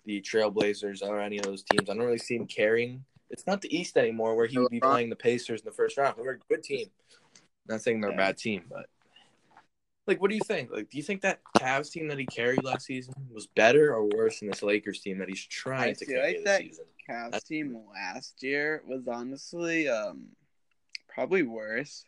the 0.06 0.21
Trailblazers 0.21 1.03
or 1.03 1.19
any 1.19 1.38
of 1.38 1.45
those 1.45 1.63
teams. 1.63 1.89
I 1.89 1.94
don't 1.94 2.03
really 2.03 2.17
see 2.17 2.35
him 2.35 2.47
carrying. 2.47 3.03
It's 3.29 3.45
not 3.45 3.61
the 3.61 3.75
East 3.77 3.95
anymore, 3.95 4.35
where 4.35 4.47
he 4.47 4.57
would 4.57 4.71
be 4.71 4.79
playing 4.79 5.09
the 5.11 5.15
Pacers 5.15 5.61
in 5.61 5.65
the 5.65 5.71
first 5.71 5.97
round. 5.97 6.15
They're 6.17 6.31
a 6.31 6.38
good 6.50 6.63
team. 6.63 6.88
Not 7.67 7.81
saying 7.81 8.01
they're 8.01 8.09
a 8.11 8.15
bad 8.17 8.38
team, 8.38 8.63
but 8.67 8.88
like, 10.07 10.19
what 10.19 10.31
do 10.31 10.35
you 10.35 10.41
think? 10.44 10.71
Like, 10.71 10.89
do 10.89 10.97
you 10.97 11.03
think 11.03 11.21
that 11.21 11.41
Cavs 11.59 11.91
team 11.91 12.07
that 12.07 12.17
he 12.17 12.25
carried 12.25 12.63
last 12.63 12.88
season 12.88 13.13
was 13.31 13.45
better 13.56 13.94
or 13.94 14.06
worse 14.07 14.39
than 14.39 14.50
this 14.50 14.63
Lakers 14.63 15.01
team 15.01 15.19
that 15.19 15.29
he's 15.29 15.45
trying 15.45 15.89
I 15.89 15.94
to 15.94 16.06
feel 16.06 16.15
carry 16.17 16.27
like 16.27 16.35
this 16.38 16.44
that- 16.45 16.61
season? 16.61 16.85
Cavs 17.07 17.23
That's- 17.25 17.44
team 17.44 17.77
last 17.94 18.41
year 18.41 18.81
was 18.88 19.07
honestly 19.07 19.88
um 19.88 20.29
probably 21.13 21.44
worse. 21.44 22.06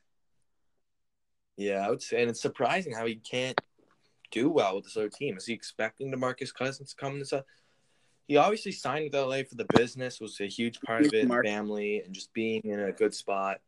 Yeah, 1.58 1.86
I 1.86 1.90
would 1.90 2.02
say, 2.02 2.22
and 2.22 2.30
it's 2.30 2.42
surprising 2.42 2.94
how 2.94 3.06
he 3.06 3.16
can't 3.16 3.60
do 4.32 4.50
well 4.50 4.76
with 4.76 4.86
this 4.86 4.98
other 4.98 5.10
team. 5.10 5.38
Is 5.38 5.46
he 5.46 5.54
expecting 5.54 6.12
DeMarcus 6.12 6.54
Cousins 6.54 6.92
to 6.92 6.96
come 6.96 7.20
this 7.20 7.34
up? 7.34 7.46
He 8.28 8.38
obviously 8.38 8.72
signed 8.72 9.04
with 9.12 9.14
LA 9.14 9.44
for 9.44 9.56
the 9.56 9.68
business, 9.76 10.22
was 10.22 10.40
a 10.40 10.46
huge 10.48 10.80
part 10.82 11.06
of 11.06 11.14
it, 11.14 11.28
Mark- 11.28 11.46
family, 11.46 12.02
and 12.06 12.14
just 12.14 12.32
being 12.34 12.62
in 12.64 12.80
a 12.80 12.92
good 12.92 13.14
spot. 13.14 13.60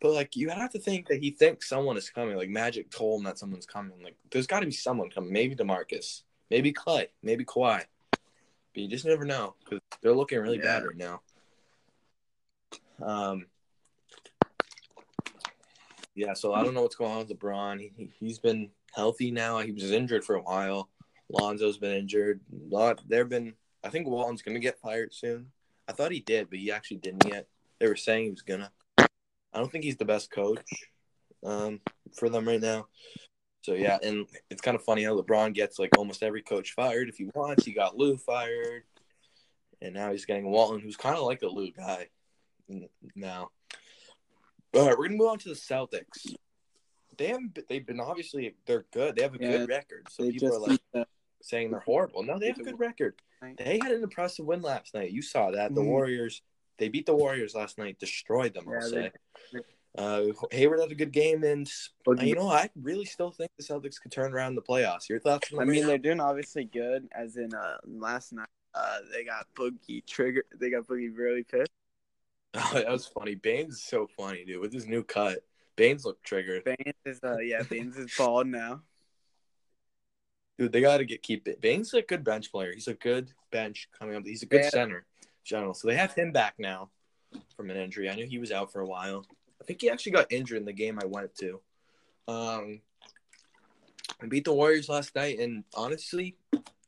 But 0.00 0.12
like, 0.12 0.34
you 0.34 0.48
have 0.48 0.72
to 0.72 0.80
think 0.80 1.06
that 1.08 1.20
he 1.22 1.30
thinks 1.30 1.68
someone 1.68 1.96
is 1.96 2.10
coming. 2.10 2.36
Like 2.36 2.48
Magic 2.48 2.90
told 2.90 3.20
him 3.20 3.24
that 3.24 3.38
someone's 3.38 3.66
coming. 3.66 4.02
Like, 4.02 4.16
there's 4.32 4.48
got 4.48 4.60
to 4.60 4.66
be 4.66 4.72
someone 4.72 5.08
coming. 5.10 5.32
Maybe 5.32 5.54
DeMarcus, 5.54 6.22
maybe 6.50 6.72
Klay, 6.72 7.06
maybe 7.22 7.44
Kawhi. 7.44 7.84
But 8.10 8.82
you 8.82 8.88
just 8.88 9.04
never 9.04 9.24
know 9.24 9.54
because 9.62 9.78
they're 10.00 10.12
looking 10.12 10.40
really 10.40 10.56
Yeah. 10.56 10.80
bad 10.80 10.84
right 10.84 10.96
now. 10.96 11.20
Um, 13.00 13.46
yeah, 16.14 16.34
so 16.34 16.52
I 16.54 16.62
don't 16.62 16.74
know 16.74 16.82
what's 16.82 16.96
going 16.96 17.10
on 17.12 17.18
with 17.26 17.28
LeBron. 17.38 17.80
He, 17.80 17.92
he- 17.96 18.10
he's 18.20 18.38
been 18.38 18.70
healthy 18.94 19.30
now. 19.30 19.58
He 19.60 19.72
was 19.72 19.90
injured 19.90 20.24
for 20.24 20.36
a 20.36 20.42
while. 20.42 20.88
Lonzo's 21.30 21.78
been 21.78 21.96
injured. 21.96 22.40
A 22.52 22.74
Lot 22.74 23.00
there've 23.08 23.28
been. 23.28 23.54
I 23.84 23.88
think 23.88 24.06
Walton's 24.06 24.42
gonna 24.42 24.58
get 24.58 24.78
fired 24.78 25.14
soon. 25.14 25.46
I 25.88 25.92
thought 25.92 26.12
he 26.12 26.20
did, 26.20 26.50
but 26.50 26.58
he 26.58 26.70
actually 26.70 26.98
didn't 26.98 27.26
yet. 27.26 27.46
They 27.80 27.88
were 27.88 27.96
saying 27.96 28.24
he 28.24 28.30
was 28.30 28.42
gonna. 28.42 28.70
I 28.98 29.58
don't 29.58 29.70
think 29.72 29.84
he's 29.84 29.96
the 29.96 30.04
best 30.04 30.30
coach 30.30 30.60
um, 31.44 31.80
for 32.16 32.28
them 32.28 32.46
right 32.46 32.60
now. 32.60 32.86
So 33.62 33.74
yeah, 33.74 33.98
and 34.02 34.26
it's 34.50 34.60
kind 34.60 34.74
of 34.74 34.82
funny 34.84 35.04
how 35.04 35.18
LeBron 35.20 35.54
gets 35.54 35.78
like 35.78 35.96
almost 35.96 36.22
every 36.22 36.42
coach 36.42 36.72
fired 36.74 37.08
if 37.08 37.16
he 37.16 37.30
wants. 37.34 37.64
He 37.64 37.72
got 37.72 37.96
Lou 37.96 38.16
fired, 38.16 38.82
and 39.80 39.94
now 39.94 40.10
he's 40.12 40.26
getting 40.26 40.50
Walton, 40.50 40.80
who's 40.80 40.96
kind 40.96 41.16
of 41.16 41.22
like 41.24 41.42
a 41.42 41.46
Lou 41.48 41.70
guy 41.72 42.08
now. 43.14 43.50
All 44.74 44.86
right, 44.88 44.96
we're 44.96 45.04
gonna 45.06 45.18
move 45.18 45.28
on 45.28 45.38
to 45.40 45.48
the 45.50 45.54
Celtics. 45.54 46.34
They 47.18 47.26
haven't. 47.26 47.52
been- 47.54 47.64
They've 47.68 47.84
been 47.84 48.00
obviously 48.00 48.54
they're 48.64 48.86
good. 48.90 49.16
They 49.16 49.22
have 49.22 49.34
a 49.34 49.38
Yeah, 49.38 49.58
good 49.58 49.68
record. 49.68 50.06
So 50.10 50.30
people 50.30 50.54
are 50.54 50.58
like 50.94 51.06
saying 51.42 51.70
they're 51.70 51.80
horrible. 51.80 52.22
No, 52.22 52.38
they 52.38 52.48
have 52.48 52.58
a 52.58 52.62
good 52.62 52.78
record. 52.78 53.20
They 53.58 53.78
had 53.82 53.92
an 53.92 54.02
impressive 54.02 54.46
win 54.46 54.62
last 54.62 54.94
night. 54.94 55.10
You 55.10 55.20
saw 55.20 55.50
that. 55.50 55.74
The 55.74 55.80
Mhm. 55.82 55.86
Warriors. 55.86 56.42
They 56.78 56.88
beat 56.88 57.04
the 57.06 57.14
Warriors 57.14 57.54
last 57.54 57.76
night. 57.76 57.98
Destroyed 57.98 58.54
them. 58.54 58.66
I'll 58.68 58.74
Yeah, 58.74 58.80
say. 58.80 59.12
they- 59.52 59.60
Uh, 59.94 60.32
Hayward 60.52 60.80
had 60.80 60.90
a 60.90 60.94
good 60.94 61.12
game, 61.12 61.44
and 61.44 61.70
you 62.22 62.34
know 62.34 62.48
I 62.48 62.70
really 62.76 63.04
still 63.04 63.30
think 63.30 63.50
the 63.58 63.62
Celtics 63.62 64.00
could 64.00 64.10
turn 64.10 64.32
around 64.32 64.54
the 64.54 64.62
playoffs. 64.62 65.06
Your 65.10 65.18
thoughts? 65.20 65.52
on 65.52 65.60
I 65.60 65.64
mean, 65.66 65.86
they're 65.86 65.98
doing 65.98 66.18
obviously 66.18 66.64
good. 66.64 67.10
As 67.12 67.36
in, 67.36 67.52
uh, 67.52 67.76
last 67.84 68.32
night, 68.32 68.48
uh, 68.72 69.00
they 69.10 69.22
got 69.22 69.52
Boogie 69.54 70.02
trigger. 70.06 70.44
They 70.54 70.70
got 70.70 70.86
Boogie 70.86 71.14
really 71.14 71.42
pissed. 71.44 71.70
Oh, 72.54 72.74
that 72.74 72.90
was 72.90 73.06
funny. 73.06 73.34
Baynes 73.34 73.74
is 73.76 73.82
so 73.82 74.06
funny, 74.06 74.44
dude. 74.44 74.60
With 74.60 74.72
his 74.72 74.86
new 74.86 75.02
cut, 75.02 75.38
Baynes 75.76 76.04
looked 76.04 76.24
triggered. 76.24 76.64
Baynes 76.64 76.94
is 77.06 77.20
uh 77.24 77.38
yeah, 77.38 77.62
Baynes 77.62 77.96
is 77.96 78.12
bald 78.16 78.46
now. 78.46 78.82
Dude, 80.58 80.70
they 80.70 80.82
got 80.82 80.98
to 80.98 81.04
get 81.06 81.22
keep 81.22 81.48
it. 81.48 81.60
Baynes 81.62 81.88
is 81.88 81.94
a 81.94 82.02
good 82.02 82.22
bench 82.24 82.52
player. 82.52 82.72
He's 82.74 82.88
a 82.88 82.94
good 82.94 83.30
bench 83.50 83.88
coming 83.98 84.16
up. 84.16 84.24
He's 84.26 84.42
a 84.42 84.46
good 84.46 84.64
Yeah. 84.64 84.68
center, 84.70 85.06
general. 85.44 85.72
So 85.72 85.88
they 85.88 85.94
have 85.96 86.12
him 86.12 86.30
back 86.30 86.54
now 86.58 86.90
from 87.56 87.70
an 87.70 87.76
injury. 87.78 88.10
I 88.10 88.14
knew 88.16 88.26
he 88.26 88.38
was 88.38 88.52
out 88.52 88.70
for 88.70 88.80
a 88.80 88.86
while. 88.86 89.24
I 89.60 89.64
think 89.64 89.80
he 89.80 89.88
actually 89.88 90.12
got 90.12 90.30
injured 90.30 90.58
in 90.58 90.66
the 90.66 90.72
game 90.74 90.98
I 91.02 91.06
went 91.06 91.34
to. 91.36 91.60
Um, 92.28 92.82
I 94.20 94.26
beat 94.28 94.44
the 94.44 94.52
Warriors 94.52 94.88
last 94.90 95.14
night, 95.14 95.38
and 95.38 95.64
honestly, 95.74 96.36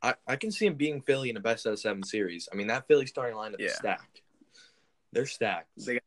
I, 0.03 0.15
I 0.27 0.37
can 0.37 0.51
see 0.53 0.67
him 0.67 0.75
being 0.75 1.01
Philly 1.01 1.31
in 1.31 1.37
a 1.39 1.41
best 1.41 1.67
out 1.67 1.73
of 1.73 1.79
seven 1.81 2.03
series. 2.03 2.49
I 2.53 2.57
mean, 2.57 2.67
that 2.67 2.87
Philly 2.87 3.07
starting 3.07 3.37
lineup 3.37 3.61
is 3.61 3.71
Yeah. 3.73 3.77
stacked. 3.79 4.21
They're 5.15 5.27
stacked. 5.27 5.69
They 5.77 5.95
got- 5.95 6.03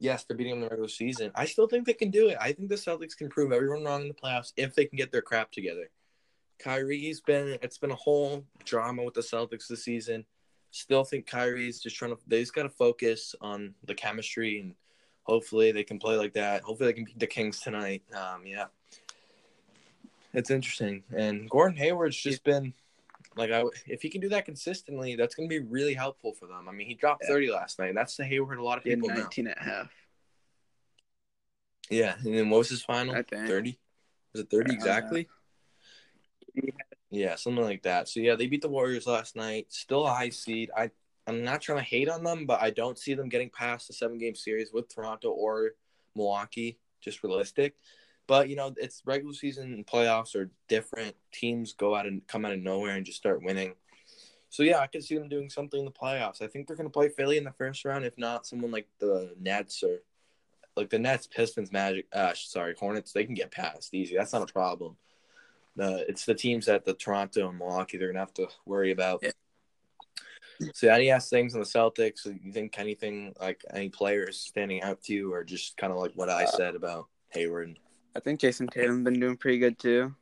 yes, 0.00 0.24
they're 0.24 0.36
beating 0.36 0.54
them 0.54 0.62
in 0.62 0.64
the 0.64 0.70
regular 0.70 0.88
season. 0.88 1.30
I 1.34 1.44
still 1.44 1.68
think 1.68 1.86
they 1.86 1.94
can 1.94 2.10
do 2.10 2.28
it. 2.28 2.36
I 2.40 2.52
think 2.52 2.68
the 2.68 2.74
Celtics 2.74 3.16
can 3.16 3.28
prove 3.28 3.52
everyone 3.52 3.84
wrong 3.84 4.02
in 4.02 4.08
the 4.08 4.14
playoffs 4.14 4.52
if 4.56 4.74
they 4.74 4.86
can 4.86 4.96
get 4.96 5.12
their 5.12 5.22
crap 5.22 5.52
together. 5.52 5.90
Kyrie's 6.58 7.20
been 7.20 7.58
it's 7.62 7.78
been 7.78 7.90
a 7.90 7.96
whole 7.96 8.44
drama 8.64 9.02
with 9.02 9.14
the 9.14 9.20
Celtics 9.20 9.66
this 9.68 9.84
season. 9.84 10.24
Still 10.70 11.04
think 11.04 11.26
Kyrie's 11.26 11.80
just 11.80 11.96
trying 11.96 12.12
to 12.12 12.18
they 12.26 12.40
just 12.40 12.54
gotta 12.54 12.68
focus 12.70 13.34
on 13.40 13.74
the 13.84 13.94
chemistry 13.94 14.60
and 14.60 14.74
hopefully 15.24 15.72
they 15.72 15.84
can 15.84 15.98
play 15.98 16.16
like 16.16 16.34
that. 16.34 16.62
Hopefully 16.62 16.88
they 16.90 16.94
can 16.94 17.04
beat 17.04 17.18
the 17.18 17.26
Kings 17.26 17.60
tonight. 17.60 18.02
Um 18.14 18.46
yeah. 18.46 18.66
It's 20.32 20.50
interesting. 20.50 21.02
And 21.14 21.50
Gordon 21.50 21.76
Hayward's 21.76 22.16
just 22.16 22.44
been 22.44 22.72
like 23.36 23.50
I 23.50 23.64
if 23.86 24.02
he 24.02 24.08
can 24.08 24.20
do 24.20 24.28
that 24.30 24.44
consistently, 24.44 25.16
that's 25.16 25.34
gonna 25.34 25.48
be 25.48 25.60
really 25.60 25.94
helpful 25.94 26.32
for 26.32 26.46
them. 26.46 26.68
I 26.68 26.72
mean 26.72 26.86
he 26.86 26.94
dropped 26.94 27.24
Yeah. 27.24 27.34
30 27.34 27.50
last 27.50 27.78
night. 27.78 27.94
That's 27.94 28.16
the 28.16 28.24
Hayward 28.24 28.58
a 28.58 28.62
lot 28.62 28.78
of 28.78 28.84
people 28.84 29.08
know. 29.08 29.14
19 29.14 29.46
and 29.46 29.56
a 29.56 29.62
half. 29.62 29.92
Yeah, 31.90 32.14
and 32.24 32.34
then 32.34 32.50
what 32.50 32.58
was 32.58 32.70
his 32.70 32.82
final? 32.82 33.14
30? 33.22 33.78
Was 34.32 34.42
it 34.42 34.50
30 34.50 34.62
I 34.62 34.66
don't 34.66 34.74
exactly? 34.74 35.28
Yeah, 37.10 37.34
something 37.34 37.64
like 37.64 37.82
that. 37.82 38.08
So 38.08 38.20
yeah, 38.20 38.34
they 38.36 38.46
beat 38.46 38.62
the 38.62 38.68
Warriors 38.68 39.06
last 39.06 39.36
night. 39.36 39.66
Still 39.68 40.06
a 40.06 40.12
high 40.12 40.30
seed. 40.30 40.70
I 40.76 40.90
I'm 41.26 41.44
not 41.44 41.60
trying 41.60 41.78
to 41.78 41.84
hate 41.84 42.08
on 42.08 42.24
them, 42.24 42.46
but 42.46 42.60
I 42.60 42.70
don't 42.70 42.98
see 42.98 43.14
them 43.14 43.28
getting 43.28 43.50
past 43.50 43.86
the 43.86 43.92
seven 43.92 44.18
game 44.18 44.34
series 44.34 44.72
with 44.72 44.92
Toronto 44.92 45.30
or 45.30 45.72
Milwaukee. 46.16 46.78
Just 47.00 47.22
realistic. 47.22 47.76
But 48.26 48.48
you 48.48 48.56
know, 48.56 48.74
it's 48.76 49.02
regular 49.04 49.34
season 49.34 49.72
and 49.72 49.86
playoffs 49.86 50.34
are 50.34 50.50
different. 50.68 51.16
Teams 51.32 51.72
go 51.72 51.94
out 51.94 52.06
and 52.06 52.26
come 52.26 52.44
out 52.44 52.52
of 52.52 52.60
nowhere 52.60 52.96
and 52.96 53.06
just 53.06 53.18
start 53.18 53.42
winning. 53.42 53.74
So 54.48 54.62
yeah, 54.62 54.78
I 54.78 54.86
can 54.86 55.00
see 55.00 55.16
them 55.16 55.28
doing 55.28 55.48
something 55.48 55.80
in 55.80 55.86
the 55.86 55.90
playoffs. 55.90 56.42
I 56.42 56.46
think 56.46 56.66
they're 56.66 56.76
going 56.76 56.88
to 56.88 56.92
play 56.92 57.08
Philly 57.08 57.38
in 57.38 57.44
the 57.44 57.52
first 57.52 57.84
round, 57.84 58.04
if 58.04 58.18
not 58.18 58.46
someone 58.46 58.70
like 58.70 58.86
the 59.00 59.34
Nets 59.40 59.82
or 59.82 60.00
like 60.76 60.90
the 60.90 60.98
Nets, 60.98 61.26
Pistons, 61.26 61.72
Magic. 61.72 62.06
Uh, 62.12 62.32
sorry, 62.34 62.74
Hornets. 62.78 63.12
They 63.12 63.24
can 63.24 63.34
get 63.34 63.50
past 63.50 63.94
easy. 63.94 64.16
That's 64.16 64.32
not 64.32 64.48
a 64.48 64.52
problem. 64.52 64.96
The 65.76 66.04
it's 66.08 66.26
the 66.26 66.34
teams 66.34 66.66
that 66.66 66.84
the 66.84 66.92
Toronto 66.92 67.48
and 67.48 67.58
Milwaukee 67.58 67.96
they're 67.96 68.08
gonna 68.08 68.18
have 68.18 68.34
to 68.34 68.48
worry 68.66 68.92
about. 68.92 69.20
Yeah. 69.22 69.30
So 70.74 70.88
any 70.88 71.10
ask 71.10 71.30
things 71.30 71.54
on 71.54 71.60
the 71.60 71.66
Celtics? 71.66 72.26
You 72.26 72.52
think 72.52 72.78
anything 72.78 73.32
like 73.40 73.64
any 73.72 73.88
players 73.88 74.38
standing 74.38 74.82
out 74.82 75.02
to 75.04 75.14
you, 75.14 75.32
or 75.32 75.44
just 75.44 75.76
kind 75.78 75.92
of 75.92 75.98
like 75.98 76.12
what 76.14 76.28
I 76.28 76.44
said 76.44 76.74
about 76.74 77.06
Hayward? 77.30 77.78
I 78.14 78.20
think 78.20 78.40
Jayson 78.40 78.68
Tatum's 78.70 79.04
been 79.04 79.20
doing 79.20 79.36
pretty 79.36 79.58
good 79.58 79.78
too. 79.78 80.14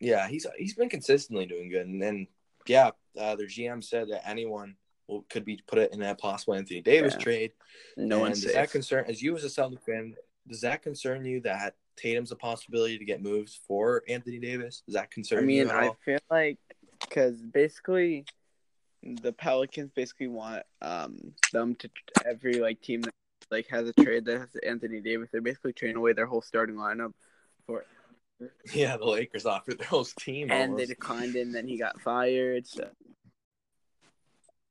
Yeah, 0.00 0.28
he's 0.28 0.46
he's 0.56 0.74
been 0.74 0.88
consistently 0.88 1.46
doing 1.46 1.70
good, 1.70 1.86
and 1.86 2.00
then 2.00 2.28
yeah, 2.66 2.90
uh, 3.18 3.34
their 3.34 3.46
GM 3.46 3.82
said 3.82 4.08
that 4.10 4.28
anyone 4.28 4.76
will, 5.08 5.22
could 5.28 5.44
be 5.44 5.60
put 5.66 5.78
it 5.78 5.92
in 5.92 6.02
a 6.02 6.14
possible 6.14 6.54
Anthony 6.54 6.82
Davis 6.82 7.14
Yeah. 7.14 7.18
trade. 7.20 7.52
No 7.96 8.20
one 8.20 8.32
does 8.32 8.52
that 8.52 8.70
concern 8.70 9.06
as 9.08 9.22
you 9.22 9.34
as 9.36 9.44
a 9.44 9.50
Celtic 9.50 9.82
fan? 9.82 10.14
Does 10.46 10.60
that 10.60 10.82
concern 10.82 11.24
you 11.24 11.40
that 11.40 11.74
Tatum's 11.96 12.30
a 12.30 12.36
possibility 12.36 12.98
to 12.98 13.04
get 13.04 13.22
moves 13.22 13.60
for 13.66 14.02
Anthony 14.08 14.38
Davis? 14.38 14.82
Does 14.86 14.94
that 14.94 15.10
concern 15.10 15.38
I 15.38 15.42
mean, 15.42 15.68
I 15.68 15.90
feel 16.04 16.20
like 16.30 16.58
because 17.00 17.42
basically 17.42 18.24
the 19.02 19.32
Pelicans 19.32 19.90
basically 19.94 20.28
want 20.28 20.62
um 20.82 21.32
them 21.52 21.74
to 21.76 21.90
every 22.24 22.60
like 22.60 22.80
team 22.80 23.02
that 23.02 23.14
like 23.50 23.66
has 23.68 23.88
a 23.88 23.92
trade 23.92 24.24
that 24.26 24.38
has 24.40 24.48
Anthony 24.66 25.00
Davis. 25.00 25.28
They're 25.32 25.40
basically 25.40 25.72
trading 25.72 25.96
away 25.96 26.12
their 26.12 26.26
whole 26.26 26.42
starting 26.42 26.76
lineup 26.76 27.12
for, 27.66 27.84
Yeah, 28.72 28.96
the 28.96 29.04
Lakers 29.06 29.46
offered 29.46 29.78
their 29.78 29.86
whole 29.88 30.04
team. 30.04 30.50
and 30.50 30.78
they 30.78 30.86
declined. 30.86 31.34
And 31.36 31.54
then 31.54 31.66
he 31.66 31.78
got 31.78 32.00
fired. 32.00 32.66
So. 32.66 32.88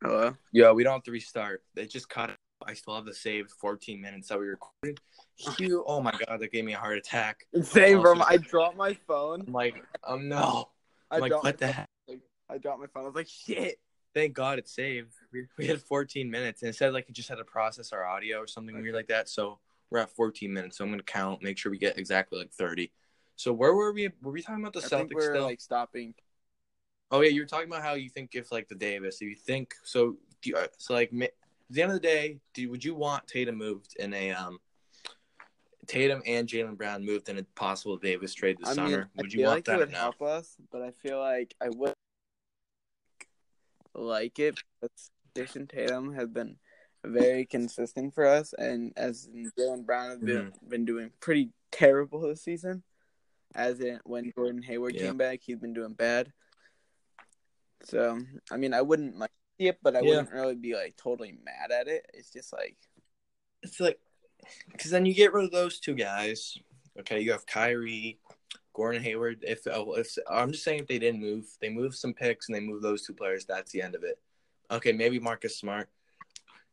Hello. 0.02 0.36
Yeah, 0.52 0.72
we 0.72 0.84
don't 0.84 0.94
have 0.94 1.04
to 1.04 1.12
restart. 1.12 1.64
They 1.76 1.86
just 1.86 2.10
cut 2.10 2.30
it. 2.30 2.36
I 2.66 2.74
still 2.74 2.96
have 2.96 3.06
the 3.06 3.14
saved 3.14 3.52
14 3.52 4.02
minutes 4.02 4.30
that 4.30 4.40
we 4.40 4.48
recorded. 4.48 5.00
Hugh, 5.36 5.84
oh 5.86 6.02
my 6.02 6.12
god, 6.12 6.40
that 6.40 6.52
gave 6.52 6.66
me 6.66 6.74
a 6.74 6.78
heart 6.78 6.98
attack. 6.98 7.46
Same, 7.62 8.02
bro. 8.02 8.20
I 8.20 8.38
dropped 8.38 8.78
my 8.78 8.96
phone. 9.08 9.44
I'm 9.48 9.54
like, 9.54 9.84
oh 10.04 10.18
no. 10.18 10.70
I 11.12 11.16
I'm 11.16 11.22
like, 11.22 11.44
what 11.44 11.58
the 11.60 11.68
phone. 11.68 11.74
heck? 11.74 12.20
I 12.50 12.58
dropped 12.58 12.80
my 12.80 12.88
phone. 12.88 13.04
I 13.04 13.06
was 13.06 13.16
like, 13.16 13.28
shit. 13.28 13.80
Thank 14.14 14.34
God 14.34 14.60
it 14.60 14.68
saved. 14.68 15.14
We, 15.32 15.48
we 15.58 15.68
had 15.68 15.82
14 15.82 16.30
minutes, 16.30 16.62
and 16.62 16.70
it 16.70 16.76
said 16.76 16.94
like 16.94 17.10
it 17.10 17.14
just 17.14 17.30
had 17.30 17.36
to 17.36 17.44
process 17.44 17.94
our 17.94 18.06
audio 18.06 18.40
or 18.40 18.48
something 18.48 18.80
weird 18.82 18.96
like 18.96 19.08
that. 19.08 19.30
So 19.30 19.60
we're 19.90 20.00
at 20.00 20.10
14 20.10 20.52
minutes. 20.52 20.78
So 20.78 20.84
I'm 20.84 20.90
gonna 20.90 21.04
count, 21.04 21.42
make 21.42 21.58
sure 21.58 21.72
we 21.72 21.78
get 21.78 21.98
exactly 21.98 22.40
like 22.40 22.52
30. 22.52 22.92
So 23.36 23.54
where 23.54 23.74
were 23.74 23.94
we? 23.94 24.10
Were 24.22 24.32
we 24.32 24.42
talking 24.42 24.62
about 24.62 24.74
the 24.74 24.80
I 24.80 24.84
Celtics 24.84 24.90
think 24.90 25.14
we're 25.16 25.34
still? 25.34 25.44
like 25.46 25.62
stopping. 25.62 26.16
Oh 27.12 27.22
yeah, 27.22 27.30
you 27.30 27.42
were 27.42 27.48
talking 27.48 27.68
about 27.68 27.84
how 27.84 27.94
you 27.94 28.10
think 28.10 28.32
if 28.34 28.52
like 28.52 28.68
the 28.68 28.76
Davis, 28.76 29.22
if 29.22 29.30
you 29.30 29.36
think 29.36 29.76
so, 29.84 30.18
do 30.42 30.50
you, 30.50 30.58
uh, 30.58 30.68
so 30.78 30.94
like 30.94 31.14
at 31.14 31.32
the 31.70 31.82
end 31.82 31.92
of 31.92 32.02
the 32.02 32.06
day, 32.06 32.40
do 32.54 32.70
would 32.70 32.84
you 32.84 32.96
want 32.96 33.28
Tatum 33.28 33.56
moved 33.56 33.96
in 34.00 34.14
a 34.14 34.32
um, 34.32 34.60
Tatum 35.86 36.22
and 36.26 36.48
Jaylen 36.48 36.76
Brown 36.76 37.06
moved 37.06 37.30
in 37.30 37.38
a 37.38 37.44
possible 37.56 37.98
Davis 37.98 38.34
trade 38.34 38.58
this 38.60 38.70
I 38.70 38.82
mean, 38.82 38.92
summer? 38.92 39.10
I 39.18 39.22
Would 39.22 39.34
you 39.34 39.40
feel 39.40 39.48
want 39.48 39.58
like 39.58 39.66
that 39.66 39.76
it 39.76 39.80
would 39.80 39.94
help 39.94 40.22
us, 40.22 40.56
but 40.72 40.82
I 40.82 40.92
feel 40.92 41.20
like 41.20 41.56
I 41.62 41.70
would 41.70 41.94
like 43.98 44.39
it 44.39 44.56
because 44.80 45.12
Jayson 45.36 45.68
Tatum 45.68 46.13
has 46.13 46.30
been 46.30 46.58
very 47.04 47.46
consistent 47.46 48.13
for 48.13 48.25
us, 48.25 48.54
and 48.54 48.94
as 48.96 49.27
in 49.32 49.51
Jaylen 49.58 49.86
Brown 49.86 50.10
has 50.10 50.20
been 50.20 50.51
Mm-hmm. 50.51 50.70
been 50.70 50.86
doing 50.86 51.12
pretty 51.20 51.51
terrible 51.72 52.22
this 52.22 52.44
season. 52.44 52.84
As 53.56 53.80
in 53.80 54.00
when 54.04 54.32
Gordon 54.36 54.62
Hayward 54.62 54.96
Yeah. 54.96 55.08
came 55.08 55.18
back, 55.18 55.39
he's 55.42 55.58
been 55.58 55.74
doing 55.74 55.94
bad. 55.94 56.32
So 57.84 58.20
I 58.51 58.58
mean, 58.58 58.74
I 58.74 58.82
wouldn't 58.82 59.18
like 59.18 59.32
see 59.60 59.68
it, 59.68 59.80
but 59.82 59.96
I 59.96 60.01
Yeah. 60.01 60.10
wouldn't 60.10 60.32
really 60.32 60.56
be 60.56 60.75
like 60.75 60.96
totally 60.98 61.38
mad 61.44 61.72
at 61.72 61.88
it. 61.88 62.06
It's 62.13 62.32
just 62.32 62.54
like 62.54 62.75
It's 63.63 63.80
like 63.80 64.00
because 64.72 64.92
then 64.92 65.06
you 65.06 65.13
get 65.13 65.34
rid 65.34 65.46
of 65.46 65.51
those 65.51 65.80
two 65.80 65.96
guys. 65.96 66.58
Okay, 67.00 67.20
you 67.20 67.32
have 67.32 67.46
Kyrie, 67.46 68.20
Gordon 68.78 69.02
Hayward. 69.02 69.40
If, 69.42 69.66
oh, 69.68 69.94
if 69.94 70.16
I'm 70.30 70.52
just 70.52 70.64
saying, 70.64 70.82
if 70.82 70.88
they 70.88 71.00
didn't 71.00 71.20
move, 71.20 71.46
they 71.60 71.70
moved 71.70 71.96
some 71.96 72.14
picks 72.14 72.48
and 72.48 72.56
they 72.56 72.60
moved 72.60 72.84
those 72.84 73.02
two 73.02 73.14
players. 73.14 73.44
That's 73.44 73.72
the 73.72 73.82
end 73.82 73.96
of 73.96 74.04
it. 74.04 74.20
Okay, 74.70 74.92
maybe 74.92 75.20
Marcus 75.20 75.58
Smart. 75.58 75.90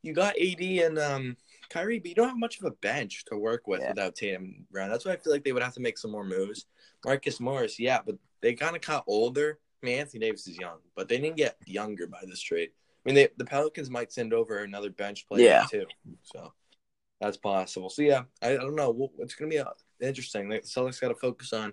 You 0.03 0.13
got 0.13 0.35
AD 0.39 0.61
and 0.61 0.99
um, 0.99 1.37
Kyrie, 1.71 1.99
but 1.99 2.09
you 2.11 2.15
don't 2.15 2.29
have 2.29 2.39
much 2.39 2.59
of 2.59 2.67
a 2.67 2.73
bench 2.73 3.25
to 3.31 3.39
work 3.39 3.67
with 3.67 3.81
Yeah. 3.81 3.89
without 3.89 4.15
Tatum 4.15 4.67
Brown. 4.71 4.91
That's 4.91 5.07
why 5.07 5.13
I 5.13 5.17
feel 5.17 5.33
like 5.33 5.45
they 5.45 5.53
would 5.53 5.63
have 5.63 5.73
to 5.75 5.81
make 5.81 5.97
some 5.97 6.11
more 6.11 6.25
moves. 6.25 6.67
Marcus 7.07 7.41
Morris, 7.41 7.81
yeah, 7.81 8.01
but 8.05 8.17
they 8.43 8.53
kind 8.53 8.77
of 8.77 8.83
got 8.83 9.05
older. 9.07 9.59
I 9.83 9.87
mean, 9.87 9.99
Anthony 9.99 10.27
Davis 10.27 10.47
is 10.47 10.59
young, 10.59 10.77
but 10.95 11.09
they 11.09 11.17
didn't 11.19 11.39
get 11.39 11.57
younger 11.65 12.07
by 12.07 12.21
this 12.27 12.41
trade. 12.43 12.69
I 12.73 13.09
mean, 13.09 13.15
they, 13.15 13.29
the 13.39 13.47
Pelicans 13.47 13.89
might 13.89 14.13
send 14.13 14.35
over 14.35 14.59
another 14.59 14.91
bench 14.91 15.27
player 15.27 15.43
Yeah. 15.45 15.65
too. 15.71 15.87
So 16.23 16.53
that's 17.21 17.39
possible. 17.39 17.89
So 17.89 18.03
yeah, 18.03 18.25
I, 18.43 18.51
I 18.53 18.57
don't 18.57 18.77
know. 18.77 19.11
It's 19.21 19.35
going 19.35 19.51
to 19.51 19.55
be 19.55 19.61
uh, 19.61 19.71
interesting. 20.07 20.51
The 20.51 20.59
Celtics 20.61 21.01
got 21.01 21.09
to 21.09 21.15
focus 21.15 21.55
on 21.55 21.73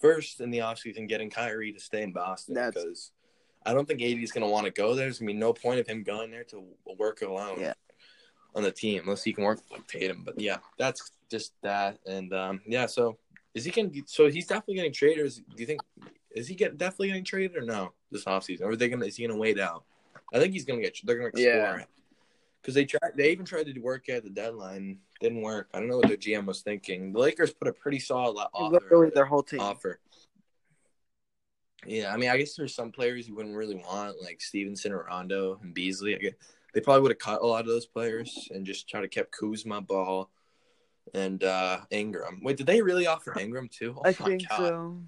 first 0.00 0.40
in 0.40 0.50
the 0.50 0.58
offseason 0.58 1.08
getting 1.08 1.30
Kyrie 1.30 1.72
to 1.72 1.80
stay 1.80 2.02
in 2.02 2.12
Boston 2.12 2.54
That's- 2.54 2.74
because 2.74 3.12
I 3.66 3.72
don't 3.72 3.86
think 3.88 4.02
AD 4.02 4.22
is 4.22 4.30
going 4.32 4.44
to 4.44 4.50
want 4.50 4.66
to 4.66 4.70
go 4.72 4.94
there. 4.94 5.06
There's 5.06 5.18
going 5.20 5.28
to 5.28 5.34
be 5.34 5.38
no 5.40 5.52
point 5.54 5.80
of 5.80 5.86
him 5.86 6.02
going 6.02 6.30
there 6.30 6.44
to 6.44 6.62
work 6.98 7.22
alone 7.22 7.60
Yeah. 7.60 7.72
on 8.54 8.62
the 8.62 8.70
team 8.70 9.02
unless 9.04 9.24
he 9.24 9.32
can 9.32 9.44
work 9.44 9.60
with 9.70 9.86
Tatum. 9.86 10.22
But 10.24 10.38
yeah, 10.38 10.58
that's 10.78 11.12
just 11.30 11.54
that. 11.62 11.98
And 12.06 12.32
um, 12.34 12.60
yeah, 12.66 12.84
so 12.86 13.16
is 13.54 13.64
he 13.64 13.70
going? 13.70 14.04
So 14.06 14.28
he's 14.28 14.46
definitely 14.46 14.74
getting 14.74 14.92
traded. 14.92 15.20
Or 15.20 15.24
is, 15.24 15.36
do 15.36 15.44
you 15.56 15.64
think 15.66 15.80
is 16.32 16.46
he 16.46 16.54
get 16.54 16.76
definitely 16.76 17.08
getting 17.08 17.24
traded 17.24 17.56
or 17.56 17.62
no 17.62 17.92
this 18.10 18.24
offseason? 18.24 18.62
Or 18.62 18.70
are 18.70 18.76
they 18.76 18.88
going? 18.88 19.00
to 19.00 19.06
Is 19.06 19.16
he 19.16 19.22
going 19.26 19.34
to 19.34 19.40
wait 19.40 19.58
out? 19.58 19.84
I 20.34 20.38
think 20.40 20.52
he's 20.52 20.66
going 20.66 20.78
to 20.80 20.84
get. 20.84 20.98
They're 21.02 21.16
going 21.18 21.32
to 21.32 21.38
explore 21.38 21.76
Yeah. 21.76 21.82
it 21.82 21.88
because 22.64 22.74
they 22.74 22.86
tried. 22.86 23.12
They 23.14 23.30
even 23.30 23.44
tried 23.44 23.66
to 23.66 23.78
work 23.80 24.08
at 24.08 24.24
the 24.24 24.30
deadline. 24.30 24.98
Didn't 25.20 25.42
work. 25.42 25.68
I 25.74 25.80
don't 25.80 25.88
know 25.88 25.98
what 25.98 26.08
their 26.08 26.16
GM 26.16 26.46
was 26.46 26.62
thinking. 26.62 27.12
The 27.12 27.18
Lakers 27.18 27.52
put 27.52 27.68
a 27.68 27.72
pretty 27.74 27.98
solid 27.98 28.42
offer. 28.54 28.72
literally 28.72 29.10
their 29.14 29.26
whole 29.26 29.42
team. 29.42 29.60
offer. 29.60 30.00
Yeah, 31.86 32.10
I 32.14 32.16
mean, 32.16 32.30
I 32.30 32.38
guess 32.38 32.54
there's 32.54 32.74
some 32.74 32.90
players 32.90 33.28
you 33.28 33.34
wouldn't 33.34 33.54
really 33.54 33.74
want, 33.74 34.22
like 34.22 34.40
Stephenson 34.40 34.92
or 34.92 35.04
Rondo 35.04 35.60
and 35.62 35.74
Beasley. 35.74 36.14
I 36.14 36.18
guess 36.18 36.32
they 36.72 36.80
probably 36.80 37.02
would 37.02 37.10
have 37.10 37.18
cut 37.18 37.42
a 37.42 37.46
lot 37.46 37.60
of 37.60 37.66
those 37.66 37.84
players 37.84 38.48
and 38.50 38.64
just 38.64 38.88
try 38.88 39.02
to 39.02 39.08
keep 39.08 39.30
Kuzma, 39.30 39.82
Ball, 39.82 40.30
and 41.12 41.44
uh 41.44 41.80
Ingram. 41.90 42.40
Wait, 42.42 42.56
did 42.56 42.66
they 42.66 42.80
really 42.80 43.06
offer 43.06 43.38
Ingram 43.38 43.68
too? 43.68 43.94
Oh 43.98 44.02
I 44.06 44.14
think 44.14 44.48
God. 44.48 44.56
so. 44.58 45.02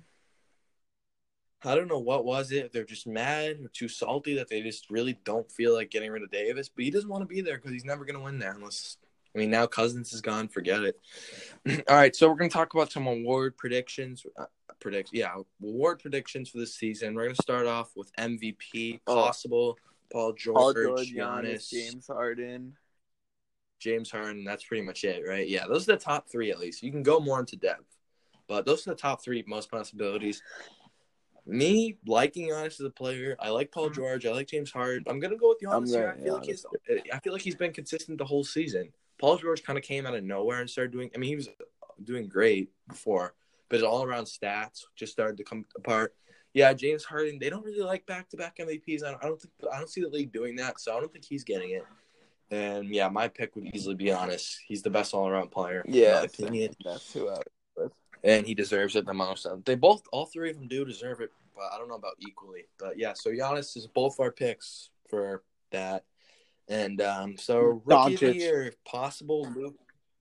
I 1.66 1.74
don't 1.74 1.88
know 1.88 1.98
what 1.98 2.24
was 2.24 2.52
it. 2.52 2.72
They're 2.72 2.84
just 2.84 3.06
mad 3.06 3.58
or 3.62 3.68
too 3.68 3.88
salty 3.88 4.34
that 4.36 4.48
they 4.48 4.62
just 4.62 4.88
really 4.90 5.18
don't 5.24 5.50
feel 5.50 5.74
like 5.74 5.90
getting 5.90 6.10
rid 6.10 6.22
of 6.22 6.30
Davis. 6.30 6.68
But 6.68 6.84
he 6.84 6.90
doesn't 6.90 7.10
want 7.10 7.22
to 7.22 7.26
be 7.26 7.40
there 7.40 7.56
because 7.56 7.72
he's 7.72 7.84
never 7.84 8.04
going 8.04 8.16
to 8.16 8.24
win 8.24 8.38
there 8.38 8.52
unless 8.52 8.98
I 9.36 9.38
mean, 9.38 9.50
now 9.50 9.66
Cousins 9.66 10.14
is 10.14 10.22
gone. 10.22 10.48
Forget 10.48 10.80
it. 10.82 10.98
All 11.90 11.96
right, 11.96 12.16
so 12.16 12.26
we're 12.26 12.36
gonna 12.36 12.48
talk 12.48 12.72
about 12.72 12.90
some 12.90 13.06
award 13.06 13.54
predictions. 13.58 14.24
Uh, 14.38 14.46
predict, 14.80 15.10
yeah, 15.12 15.34
award 15.62 15.98
predictions 15.98 16.48
for 16.48 16.56
this 16.56 16.74
season. 16.74 17.14
We're 17.14 17.24
gonna 17.24 17.34
start 17.34 17.66
off 17.66 17.90
with 17.94 18.10
MVP 18.16 19.00
Oh. 19.06 19.14
possible. 19.14 19.76
Paul 20.10 20.32
George, 20.32 20.56
Paul 20.56 20.72
George, 20.72 21.12
Giannis, 21.12 21.68
Giannis, 21.68 21.70
James 21.70 22.06
Harden. 22.06 22.76
James 23.78 24.10
Harden. 24.10 24.42
That's 24.42 24.64
pretty 24.64 24.84
much 24.86 25.04
it, 25.04 25.22
right? 25.28 25.46
Yeah, 25.46 25.66
those 25.66 25.86
are 25.86 25.92
the 25.92 25.98
top 25.98 26.30
three 26.30 26.50
at 26.50 26.58
least. 26.58 26.82
You 26.82 26.90
can 26.90 27.02
go 27.02 27.20
more 27.20 27.38
into 27.38 27.56
depth, 27.56 27.94
but 28.48 28.64
those 28.64 28.86
are 28.86 28.90
the 28.92 28.96
top 28.96 29.22
three 29.22 29.44
most 29.46 29.70
possibilities. 29.70 30.42
Me 31.46 31.96
liking 32.06 32.48
Giannis 32.48 32.80
as 32.80 32.80
a 32.80 32.90
player, 32.90 33.36
I 33.38 33.50
like 33.50 33.70
Paul 33.70 33.86
mm-hmm. 33.86 33.94
George, 33.94 34.26
I 34.26 34.32
like 34.32 34.48
James 34.48 34.70
Harden. 34.70 35.04
I'm 35.06 35.20
gonna 35.20 35.36
go 35.36 35.50
with 35.50 35.60
Giannis 35.60 35.88
here. 35.88 36.16
I 36.18 36.22
feel 36.22 36.34
like 36.34 36.44
he's, 36.44 36.64
uh, 36.64 36.94
I 37.12 37.18
feel 37.20 37.32
like 37.32 37.42
he's 37.42 37.54
been 37.54 37.72
consistent 37.72 38.18
the 38.18 38.24
whole 38.24 38.44
season. 38.44 38.88
Paul 39.18 39.38
George 39.38 39.62
kind 39.62 39.78
of 39.78 39.84
came 39.84 40.06
out 40.06 40.14
of 40.14 40.24
nowhere 40.24 40.60
and 40.60 40.68
started 40.68 40.92
doing. 40.92 41.10
I 41.14 41.18
mean, 41.18 41.28
he 41.28 41.36
was 41.36 41.48
uh, 41.48 41.64
doing 42.02 42.28
great 42.28 42.70
before, 42.88 43.34
but 43.68 43.76
his 43.76 43.84
all 43.84 44.02
around 44.02 44.24
stats 44.24 44.82
just 44.96 45.12
started 45.12 45.36
to 45.38 45.44
come 45.44 45.64
apart. 45.76 46.14
Yeah, 46.52 46.72
James 46.72 47.04
Harden. 47.04 47.38
They 47.38 47.50
don't 47.50 47.64
really 47.64 47.82
like 47.82 48.06
back 48.06 48.28
to 48.30 48.36
back 48.36 48.56
MVPs. 48.58 49.04
I 49.04 49.10
don't, 49.10 49.24
I 49.24 49.26
don't 49.28 49.40
think 49.40 49.52
I 49.72 49.78
don't 49.78 49.90
see 49.90 50.00
the 50.00 50.08
league 50.08 50.32
doing 50.32 50.56
that, 50.56 50.80
so 50.80 50.96
I 50.96 51.00
don't 51.00 51.12
think 51.12 51.24
he's 51.24 51.44
getting 51.44 51.70
it. 51.70 51.84
And 52.50 52.88
yeah, 52.94 53.08
my 53.08 53.28
pick 53.28 53.56
would 53.56 53.74
easily 53.74 53.94
be 53.94 54.12
honest. 54.12 54.60
He's 54.66 54.82
the 54.82 54.90
best 54.90 55.14
all 55.14 55.28
around 55.28 55.50
player. 55.50 55.84
Yeah, 55.86 56.22
opinion, 56.22 56.74
That's 56.84 57.12
who 57.12 57.28
I. 57.28 57.38
and 58.26 58.44
he 58.44 58.54
deserves 58.54 58.96
it 58.96 59.06
the 59.06 59.14
most. 59.14 59.46
They 59.64 59.76
both, 59.76 60.02
all 60.12 60.26
three 60.26 60.50
of 60.50 60.56
them, 60.56 60.66
do 60.66 60.84
deserve 60.84 61.20
it, 61.20 61.30
but 61.54 61.72
I 61.72 61.78
don't 61.78 61.88
know 61.88 61.94
about 61.94 62.16
equally. 62.18 62.64
But 62.78 62.98
yeah, 62.98 63.12
so 63.14 63.30
Giannis 63.30 63.76
is 63.76 63.86
both 63.86 64.18
our 64.18 64.32
picks 64.32 64.90
for 65.08 65.44
that. 65.70 66.04
And 66.68 67.00
um, 67.00 67.36
so 67.38 67.80
rookie 67.84 68.14
of 68.14 68.20
the 68.20 68.34
year, 68.34 68.64
if 68.64 68.84
possible. 68.84 69.48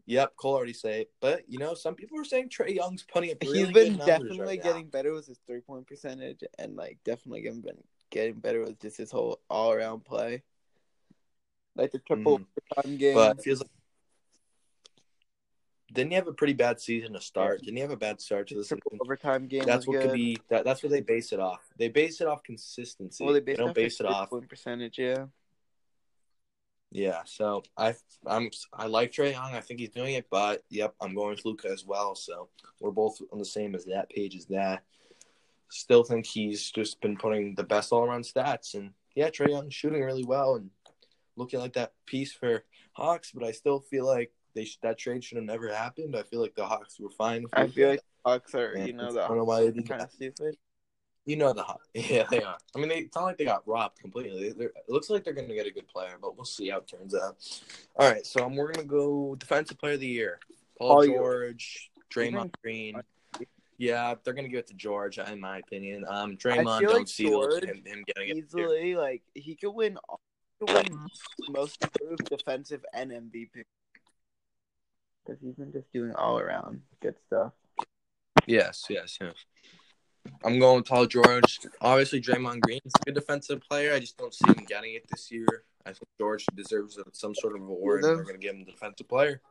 Yep, 0.08 0.36
Cole 0.38 0.54
already 0.54 0.74
say 0.74 1.02
it, 1.02 1.12
but 1.20 1.42
you 1.48 1.58
know 1.58 1.74
some 1.74 1.96
people 1.96 2.20
are 2.20 2.24
saying 2.24 2.50
Trae 2.50 2.76
Young's 2.76 3.02
putting 3.02 3.32
up. 3.32 3.38
Really 3.42 3.64
He's 3.64 3.72
been 3.72 3.98
definitely 3.98 4.40
right 4.40 4.60
now. 4.64 4.70
getting 4.72 4.86
better 4.86 5.12
with 5.12 5.26
his 5.26 5.40
three 5.48 5.62
point 5.62 5.88
percentage, 5.88 6.44
and 6.60 6.76
like 6.76 7.00
definitely 7.04 7.42
getting 7.42 7.62
been 7.62 7.84
getting 8.12 8.36
better 8.36 8.62
with 8.62 8.80
just 8.80 8.98
his 8.98 9.10
whole 9.10 9.40
all 9.50 9.72
around 9.72 10.06
play. 10.06 10.44
Like 11.76 11.92
the 11.92 11.98
triple 11.98 12.34
overtime 12.76 12.98
game. 12.98 13.16
but 13.16 13.40
it 13.40 13.44
feels 13.44 13.62
like 13.62 13.70
didn't 15.96 16.12
he 16.12 16.16
have 16.16 16.28
a 16.28 16.34
pretty 16.34 16.54
bad 16.54 16.80
season 16.80 17.14
to 17.14 17.22
start? 17.22 17.62
Didn't 17.62 17.78
he 17.78 17.82
have 17.82 17.92
a 17.92 17.98
bad 17.98 18.22
start 18.22 18.48
to 18.50 18.56
the 18.56 18.64
season? 18.64 18.80
overtime 19.02 19.48
game. 19.48 19.64
That's 19.66 19.88
what 19.88 19.94
good. 19.94 20.10
could 20.10 20.16
be. 20.16 20.38
That, 20.50 20.66
that's 20.66 20.84
what 20.84 20.92
they 20.92 21.02
base 21.02 21.32
it 21.32 21.40
off. 21.40 21.62
They 21.78 21.90
base 21.90 22.22
it 22.22 22.28
off 22.28 22.44
consistency. 22.44 23.24
Well, 23.24 23.34
they, 23.34 23.40
they 23.40 23.56
don't 23.56 23.74
base 23.74 24.00
it 24.00 24.06
off 24.06 24.30
three-point 24.30 24.50
percentage. 24.50 25.00
Yeah. 25.00 25.26
Yeah, 26.92 27.24
so 27.26 27.64
I 27.76 27.96
I'm 28.26 28.50
I 28.72 28.86
like 28.88 29.12
Trae 29.12 29.34
Young. 29.34 29.54
I 29.54 29.60
think 29.60 29.82
he's 29.82 29.90
doing 29.90 30.14
it, 30.14 30.28
but 30.30 30.64
yep, 30.70 30.96
I'm 31.02 31.14
going 31.14 31.32
with 31.32 31.44
Luka 31.44 31.68
as 31.70 31.84
well. 31.84 32.16
So 32.16 32.48
we're 32.80 32.92
both 32.92 33.20
on 33.34 33.40
the 33.40 33.44
same 33.44 33.76
as 33.76 33.84
that 33.86 34.10
page 34.10 34.34
as 34.34 34.46
that. 34.46 34.84
Still 35.70 36.06
think 36.06 36.26
he's 36.26 36.72
just 36.72 37.02
been 37.02 37.18
putting 37.18 37.54
the 37.56 37.66
best 37.66 37.92
all 37.92 38.06
around 38.06 38.24
stats, 38.24 38.76
and 38.76 38.92
yeah, 39.14 39.30
Trae 39.30 39.50
Young 39.50 39.70
shooting 39.70 40.04
really 40.04 40.24
well 40.24 40.56
and 40.56 40.70
looking 41.36 41.60
like 41.60 41.74
that 41.74 41.92
piece 42.06 42.32
for 42.32 42.64
Hawks. 42.94 43.32
But 43.34 43.44
I 43.44 43.52
still 43.52 43.82
feel 43.82 44.06
like 44.06 44.32
they 44.56 44.66
sh- 44.66 44.80
that 44.82 44.98
trade 44.98 45.24
should 45.24 45.36
have 45.38 45.46
never 45.46 45.74
happened. 45.74 46.16
I 46.16 46.24
feel 46.24 46.42
like 46.42 46.56
the 46.56 46.66
Hawks 46.66 47.00
were 47.00 47.10
fine. 47.12 47.44
With 47.44 47.54
I 47.58 47.68
feel 47.68 47.90
like 47.90 48.00
the 48.00 48.30
Hawks 48.32 48.56
are, 48.56 48.74
Yeah, 48.78 48.86
you 48.86 48.94
know, 48.94 49.12
the 49.12 49.24
I 49.24 49.28
don't 49.28 49.38
know 49.38 49.44
why 49.44 49.62
they 49.62 49.72
did 49.72 49.88
kind 49.88 50.02
that. 50.02 50.06
of 50.08 50.12
stupid. 50.14 50.58
You 51.26 51.36
know 51.38 51.54
the 51.54 51.64
Hawks. 51.64 51.88
Yeah, 51.94 52.26
they 52.30 52.42
are. 52.42 52.58
I 52.76 52.80
mean, 52.80 52.90
they, 52.90 53.00
it's 53.00 53.16
not 53.16 53.26
like 53.26 53.38
they 53.38 53.46
got 53.46 53.68
robbed 53.68 54.00
completely. 54.00 54.52
They're, 54.52 54.68
it 54.70 54.90
looks 54.90 55.10
like 55.10 55.24
they're 55.24 55.34
going 55.34 55.48
to 55.50 55.56
get 55.56 55.66
a 55.68 55.72
good 55.72 55.88
player, 55.88 56.18
but 56.22 56.36
we'll 56.36 56.46
see 56.46 56.70
how 56.70 56.78
it 56.78 56.88
turns 56.88 57.14
out. 57.16 57.36
All 57.96 58.10
right, 58.12 58.26
so 58.26 58.46
um, 58.46 58.56
we're 58.56 58.72
going 58.72 58.86
to 58.88 58.90
go 58.92 59.36
defensive 59.36 59.78
player 59.80 59.94
of 59.94 60.00
the 60.00 60.08
year. 60.08 60.40
Paul 60.78 60.96
Paul 60.98 61.06
George, 61.06 61.90
Draymond 62.14 62.52
Green. 62.62 63.02
Yeah, 63.78 64.16
they're 64.24 64.34
going 64.34 64.46
to 64.46 64.50
give 64.50 64.60
it 64.60 64.68
to 64.68 64.74
George, 64.74 65.18
in 65.18 65.40
my 65.40 65.58
opinion. 65.58 66.06
Um, 66.08 66.32
I 66.32 66.36
Draymond, 66.36 66.80
feel 66.80 66.90
don't 66.92 67.00
like 67.00 67.08
see 67.10 67.26
George 67.28 67.64
him, 67.64 67.82
him 67.86 68.04
getting 68.08 68.30
it. 68.30 68.38
Easily, 68.38 68.96
like 68.96 69.22
he 69.34 69.56
could 69.56 69.72
win. 69.72 69.98
He 70.60 70.66
could 70.66 70.76
win 70.90 71.08
most 71.50 71.84
improved 71.84 72.26
defensive 72.30 72.86
and 72.94 73.12
MVP. 73.12 73.64
Because 75.26 75.42
he's 75.42 75.56
been 75.56 75.72
just 75.72 75.92
doing 75.92 76.14
all 76.16 76.40
around 76.40 76.82
good 77.02 77.16
stuff. 77.28 77.54
Yes, 78.46 78.86
yes, 78.90 79.18
yes. 79.20 79.34
I'm 80.44 80.60
going 80.60 80.78
with 80.78 80.86
Paul 80.86 81.06
George. 81.06 81.60
Obviously, 81.82 82.22
Draymond 82.22 82.62
Green 82.62 82.82
is 82.86 82.94
a 83.02 83.06
good 83.06 83.16
defensive 83.16 83.62
player. 83.62 83.94
I 83.94 84.00
just 84.00 84.18
don't 84.18 84.34
see 84.34 84.48
him 84.48 84.66
getting 84.68 84.96
it 84.96 85.06
this 85.10 85.32
year. 85.32 85.64
I 85.86 85.90
think 85.90 86.08
George 86.20 86.46
deserves 86.56 86.98
some 87.14 87.36
sort 87.36 87.56
of 87.56 87.62
award. 87.62 88.04
They're 88.04 88.24
going 88.24 88.36
to 88.36 88.40
give 88.40 88.56
him 88.56 88.66
the 88.66 88.72
defensive 88.72 89.08
player. 89.08 89.42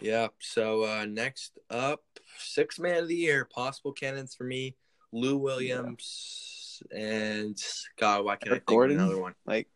Yeah. 0.00 0.28
So 0.38 0.84
uh, 0.84 1.06
next 1.06 1.58
up, 1.70 2.02
six 2.38 2.78
man 2.78 3.02
of 3.02 3.08
the 3.08 3.16
year, 3.16 3.44
possible 3.44 3.92
candidates 3.92 4.34
for 4.34 4.44
me: 4.44 4.76
Lou 5.12 5.38
Williams 5.38 6.82
and 6.94 7.60
God. 7.98 8.24
Why 8.24 8.36
can't 8.36 8.52
I 8.52 8.56
think 8.56 8.66
Gordon? 8.66 9.00
another 9.00 9.18
one? 9.18 9.34
Like 9.44 9.68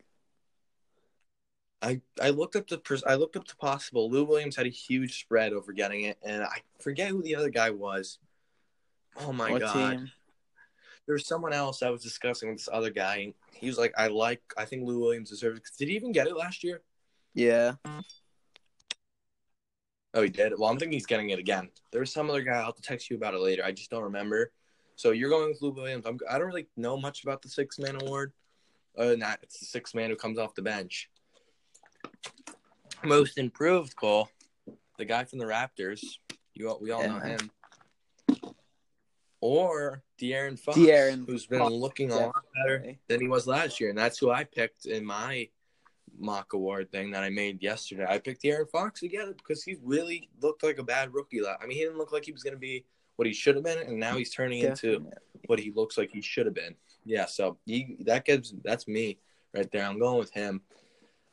I, 1.81 2.01
I 2.21 2.29
looked 2.29 2.55
up 2.55 2.67
the 2.67 2.77
pers- 2.77 3.03
I 3.05 3.15
looked 3.15 3.35
up 3.35 3.47
the 3.47 3.55
possible. 3.55 4.09
Lou 4.09 4.23
Williams 4.23 4.55
had 4.55 4.67
a 4.67 4.69
huge 4.69 5.19
spread 5.21 5.53
over 5.53 5.73
getting 5.73 6.03
it, 6.03 6.17
and 6.23 6.43
I 6.43 6.61
forget 6.79 7.09
who 7.09 7.23
the 7.23 7.35
other 7.35 7.49
guy 7.49 7.71
was. 7.71 8.19
Oh 9.19 9.33
my 9.33 9.51
what 9.51 9.61
god! 9.61 9.73
team? 9.73 10.11
There 11.07 11.13
was 11.13 11.25
someone 11.25 11.53
else 11.53 11.81
I 11.81 11.89
was 11.89 12.03
discussing 12.03 12.49
with 12.49 12.59
this 12.59 12.69
other 12.71 12.91
guy. 12.91 13.15
and 13.17 13.33
He 13.53 13.67
was 13.67 13.77
like, 13.77 13.93
"I 13.97 14.07
like. 14.07 14.41
I 14.57 14.65
think 14.65 14.87
Lou 14.87 14.99
Williams 14.99 15.31
deserves 15.31 15.59
it." 15.59 15.65
Did 15.77 15.89
he 15.89 15.95
even 15.95 16.11
get 16.11 16.27
it 16.27 16.37
last 16.37 16.63
year? 16.63 16.81
Yeah. 17.33 17.73
Oh, 20.13 20.21
he 20.21 20.29
did. 20.29 20.53
Well, 20.57 20.69
I'm 20.69 20.77
thinking 20.77 20.93
he's 20.93 21.05
getting 21.05 21.29
it 21.29 21.39
again. 21.39 21.69
There 21.91 22.01
was 22.01 22.11
some 22.11 22.29
other 22.29 22.41
guy. 22.41 22.53
I'll 22.57 22.65
have 22.65 22.75
to 22.75 22.81
text 22.81 23.09
you 23.09 23.15
about 23.15 23.33
it 23.33 23.39
later. 23.39 23.63
I 23.63 23.71
just 23.71 23.89
don't 23.89 24.03
remember. 24.03 24.51
So 24.97 25.11
you're 25.11 25.29
going 25.29 25.49
with 25.49 25.61
Lou 25.61 25.71
Williams. 25.71 26.05
I'm, 26.05 26.19
I 26.29 26.37
don't 26.37 26.47
really 26.47 26.67
know 26.75 26.97
much 26.97 27.23
about 27.23 27.41
the 27.41 27.49
six 27.49 27.79
man 27.79 27.97
award. 28.01 28.33
Other 28.97 29.11
than 29.11 29.21
that, 29.21 29.39
it's 29.41 29.59
the 29.59 29.65
six 29.65 29.95
man 29.95 30.09
who 30.09 30.17
comes 30.17 30.37
off 30.37 30.53
the 30.53 30.61
bench. 30.61 31.09
Most 33.03 33.37
improved, 33.37 33.95
Cole. 33.95 34.29
The 34.97 35.05
guy 35.05 35.23
from 35.23 35.39
the 35.39 35.45
Raptors. 35.45 36.01
You 36.53 36.69
all, 36.69 36.79
we 36.79 36.91
all 36.91 37.01
know 37.07 37.17
Yeah. 37.17 37.37
him. 37.37 37.51
Or 39.39 40.03
De'Aaron 40.19 40.59
Fox, 40.59 40.77
De'Aaron 40.77 41.25
who's 41.25 41.47
been 41.47 41.59
Fox, 41.59 41.71
looking 41.73 42.11
a 42.11 42.27
lot 42.27 42.45
better 42.53 42.95
than 43.07 43.19
he 43.19 43.27
was 43.27 43.47
last 43.47 43.79
year, 43.79 43.89
and 43.89 43.97
that's 43.97 44.19
who 44.19 44.29
I 44.29 44.43
picked 44.43 44.85
in 44.85 45.03
my 45.03 45.49
mock 46.15 46.53
award 46.53 46.91
thing 46.91 47.09
that 47.11 47.23
I 47.23 47.29
made 47.29 47.63
yesterday. 47.63 48.05
I 48.07 48.19
picked 48.19 48.43
De'Aaron 48.43 48.69
Fox 48.69 49.01
again 49.01 49.33
because 49.35 49.63
he 49.63 49.77
really 49.81 50.29
looked 50.41 50.61
like 50.61 50.77
a 50.77 50.83
bad 50.83 51.11
rookie. 51.11 51.41
I 51.43 51.65
mean, 51.65 51.75
he 51.75 51.83
didn't 51.83 51.97
look 51.97 52.11
like 52.11 52.25
he 52.25 52.31
was 52.31 52.43
going 52.43 52.53
to 52.53 52.59
be 52.59 52.85
what 53.15 53.25
he 53.27 53.33
should 53.33 53.55
have 53.55 53.63
been, 53.63 53.79
and 53.79 53.99
now 53.99 54.15
he's 54.15 54.29
turning 54.29 54.59
into 54.59 55.09
what 55.47 55.59
he 55.59 55.71
looks 55.71 55.97
like 55.97 56.11
he 56.11 56.21
should 56.21 56.45
have 56.45 56.55
been. 56.55 56.75
Yeah, 57.03 57.25
so 57.25 57.57
he, 57.65 57.97
that 58.01 58.25
gives 58.25 58.53
that's 58.63 58.87
me 58.87 59.17
right 59.55 59.69
there. 59.71 59.85
I'm 59.85 59.97
going 59.97 60.19
with 60.19 60.31
him. 60.31 60.61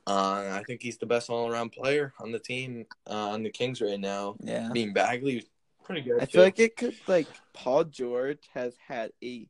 Uh, 0.09 0.51
I 0.59 0.62
think 0.66 0.83
he's 0.83 0.97
the 0.99 1.07
best 1.07 1.29
all 1.29 1.51
around 1.53 1.71
player 1.73 2.14
on 2.18 2.33
the 2.33 2.38
team 2.38 2.87
uh, 3.09 3.29
on 3.31 3.42
the 3.42 3.51
Kings 3.51 3.81
right 3.83 4.01
now. 4.01 4.37
Yeah. 4.40 4.71
Being 4.73 4.92
Bagley, 4.94 5.47
pretty 5.85 6.01
good. 6.01 6.16
I 6.23 6.25
too. 6.25 6.33
feel 6.33 6.42
like 6.44 6.59
it 6.59 6.77
could 6.77 6.94
like 7.07 7.27
Paul 7.53 7.85
George 7.85 8.49
has 8.55 8.75
had 8.87 9.11
a 9.23 9.47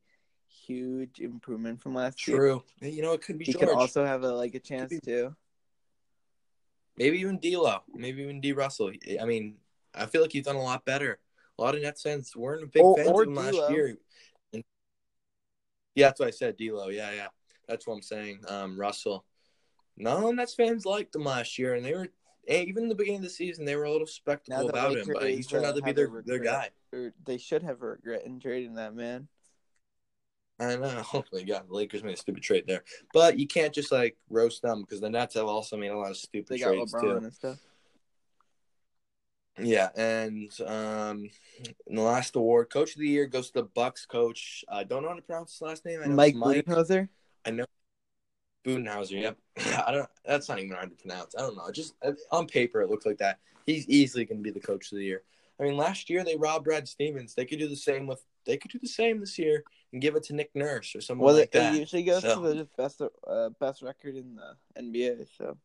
huge 0.66 1.20
improvement 1.20 1.80
from 1.80 1.94
last 1.94 2.26
year. 2.26 2.36
true. 2.36 2.64
You 2.80 3.02
know, 3.02 3.12
it 3.12 3.22
could 3.22 3.38
be 3.38 3.44
He 3.44 3.52
George. 3.52 3.66
could 3.66 3.74
also 3.76 4.04
have 4.04 4.24
a 4.24 4.32
like 4.32 4.54
a 4.54 4.58
chance 4.60 4.90
be- 4.90 5.00
too. 5.00 5.34
Maybe 6.96 7.20
even 7.20 7.38
D'Lo. 7.38 7.78
Maybe 7.94 8.22
even 8.22 8.40
D. 8.40 8.52
Russell. 8.52 8.90
I 9.20 9.24
mean, 9.24 9.58
I 9.94 10.06
feel 10.06 10.20
like 10.22 10.32
he's 10.32 10.44
done 10.46 10.56
a 10.56 10.62
lot 10.62 10.84
better. 10.84 11.20
A 11.56 11.62
lot 11.62 11.76
of 11.76 11.82
Nets 11.82 12.02
fans 12.02 12.34
weren't 12.34 12.72
big 12.72 12.82
Or- 12.82 12.96
fans 12.96 13.08
or 13.08 13.22
of 13.22 13.28
him 13.28 13.34
last 13.36 13.70
year. 13.70 13.96
And- 14.52 14.64
yeah, 15.94 16.08
that's 16.08 16.18
what 16.20 16.26
I 16.28 16.32
said. 16.32 16.56
D'Lo. 16.56 16.88
Yeah, 16.88 17.12
yeah. 17.12 17.28
That's 17.68 17.86
what 17.86 17.94
I'm 17.94 18.02
saying. 18.02 18.40
Um, 18.48 18.78
Russell. 18.80 19.24
No, 19.98 20.30
Nets 20.30 20.54
fans 20.54 20.86
liked 20.86 21.14
him 21.14 21.24
last 21.24 21.58
year, 21.58 21.74
and 21.74 21.84
they 21.84 21.94
were 21.94 22.08
even 22.48 22.84
in 22.84 22.88
the 22.88 22.94
beginning 22.94 23.18
of 23.18 23.24
the 23.24 23.30
season 23.30 23.64
they 23.64 23.76
were 23.76 23.84
a 23.84 23.90
little 23.90 24.06
skeptical 24.06 24.68
about 24.68 24.96
him, 24.96 25.08
but 25.12 25.28
he's 25.28 25.46
turned 25.46 25.66
out 25.66 25.76
to 25.76 25.82
be 25.82 25.92
their 25.92 26.06
a 26.06 26.22
their 26.22 26.38
guy. 26.38 26.70
Or 26.92 27.12
they 27.24 27.36
should 27.36 27.62
have 27.62 27.82
a 27.82 27.86
regret 27.86 28.24
in 28.24 28.40
trading 28.40 28.74
that 28.74 28.94
man. 28.94 29.28
I 30.60 30.76
know. 30.76 30.88
Hopefully, 31.02 31.44
yeah, 31.46 31.60
the 31.66 31.74
Lakers 31.74 32.02
made 32.02 32.14
a 32.14 32.16
stupid 32.16 32.42
trade 32.42 32.64
there, 32.66 32.84
but 33.12 33.38
you 33.38 33.46
can't 33.46 33.74
just 33.74 33.92
like 33.92 34.16
roast 34.30 34.62
them 34.62 34.82
because 34.82 35.00
the 35.00 35.10
Nets 35.10 35.34
have 35.34 35.46
also 35.46 35.76
made 35.76 35.88
a 35.88 35.98
lot 35.98 36.10
of 36.10 36.16
stupid 36.16 36.48
They 36.48 36.58
got 36.58 36.68
trades 36.68 36.94
LeBron 36.94 37.00
too. 37.00 37.16
and 37.16 37.34
stuff. 37.34 37.58
Yeah, 39.60 39.88
and 39.96 40.52
um, 40.64 41.28
in 41.88 41.96
the 41.96 42.02
last 42.02 42.36
award, 42.36 42.70
Coach 42.70 42.94
of 42.94 43.00
the 43.00 43.08
Year 43.08 43.26
goes 43.26 43.48
to 43.48 43.54
the 43.54 43.68
Bucks 43.74 44.06
coach. 44.06 44.64
I 44.68 44.84
don't 44.84 45.02
know 45.02 45.08
how 45.08 45.16
to 45.16 45.22
pronounce 45.22 45.54
his 45.54 45.62
last 45.62 45.84
name. 45.84 46.00
I 46.02 46.06
know 46.06 46.14
Mike 46.14 46.36
Mike 46.36 46.64
Budenholzer. 46.64 47.08
Budenhauser. 48.68 49.20
Yep. 49.20 49.36
I 49.86 49.92
don't. 49.92 50.08
That's 50.24 50.48
not 50.48 50.58
even 50.58 50.72
hard 50.72 50.90
to 50.90 50.96
pronounce. 50.96 51.34
I 51.36 51.40
don't 51.40 51.56
know. 51.56 51.70
Just 51.72 51.94
uh, 52.04 52.12
on 52.30 52.46
paper, 52.46 52.80
it 52.82 52.90
looks 52.90 53.06
like 53.06 53.18
that. 53.18 53.38
He's 53.66 53.88
easily 53.88 54.24
going 54.24 54.38
to 54.38 54.42
be 54.42 54.50
the 54.50 54.60
Coach 54.60 54.92
of 54.92 54.98
the 54.98 55.04
Year. 55.04 55.22
I 55.60 55.64
mean, 55.64 55.76
last 55.76 56.08
year 56.08 56.22
they 56.24 56.36
robbed 56.36 56.64
Brad 56.64 56.86
Stevens. 56.88 57.34
They 57.34 57.44
could 57.44 57.58
do 57.58 57.68
the 57.68 57.76
same 57.76 58.06
with. 58.06 58.24
They 58.46 58.56
could 58.56 58.70
do 58.70 58.78
the 58.78 58.86
same 58.88 59.20
this 59.20 59.38
year 59.38 59.62
and 59.92 60.00
give 60.00 60.14
it 60.16 60.22
to 60.24 60.34
Nick 60.34 60.50
Nurse 60.54 60.94
or 60.94 61.00
someone 61.00 61.26
Well, 61.26 61.34
like 61.36 61.44
it, 61.46 61.52
that. 61.52 61.74
it 61.74 61.78
usually 61.80 62.02
goes 62.04 62.22
So- 62.22 62.42
to 62.42 62.54
the 62.54 62.68
best 62.76 63.00
uh, 63.00 63.48
best 63.60 63.82
record 63.82 64.16
in 64.16 64.36
the 64.36 64.80
NBA. 64.80 65.26
So 65.36 65.56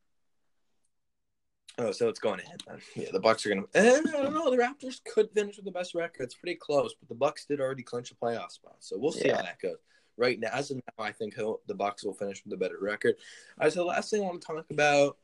Oh, 1.80 1.92
so 1.92 2.08
it's 2.08 2.20
going 2.20 2.40
ahead 2.40 2.62
then. 2.68 2.80
Yeah, 2.96 3.10
the 3.12 3.20
Bucks 3.20 3.46
are 3.46 3.50
gonna. 3.50 3.64
And 3.74 4.08
I 4.10 4.22
don't 4.22 4.34
know. 4.34 4.52
The 4.52 4.58
Raptors 4.58 5.02
could 5.12 5.32
finish 5.32 5.56
with 5.56 5.66
the 5.66 5.72
best 5.72 5.96
record. 5.96 6.24
It's 6.24 6.36
pretty 6.36 6.56
close, 6.56 6.94
but 6.94 7.10
the 7.10 7.16
Bucks 7.16 7.46
did 7.46 7.60
already 7.60 7.82
clinch 7.82 8.12
a 8.12 8.16
playoff 8.16 8.52
spot, 8.52 8.76
so 8.80 8.96
we'll 8.98 9.12
see 9.12 9.28
Yeah. 9.30 9.38
how 9.38 9.42
that 9.44 9.60
goes. 9.60 9.78
Right 10.18 10.40
now, 10.40 10.50
as 10.54 10.70
of 10.72 10.78
now, 10.78 11.04
I 11.04 11.12
think 11.12 11.36
he'll, 11.36 11.62
the 11.68 11.74
Bucks 11.74 12.04
will 12.04 12.14
finish 12.14 12.44
with 12.44 12.54
a 12.54 12.58
better 12.58 12.78
record. 12.80 13.16
All 13.60 13.66
right, 13.66 13.74
so 13.74 13.80
the 13.82 13.86
last 13.86 14.12
thing 14.12 14.22
I 14.22 14.26
want 14.26 14.42
to 14.42 14.48
talk 14.48 14.66
about, 14.70 15.18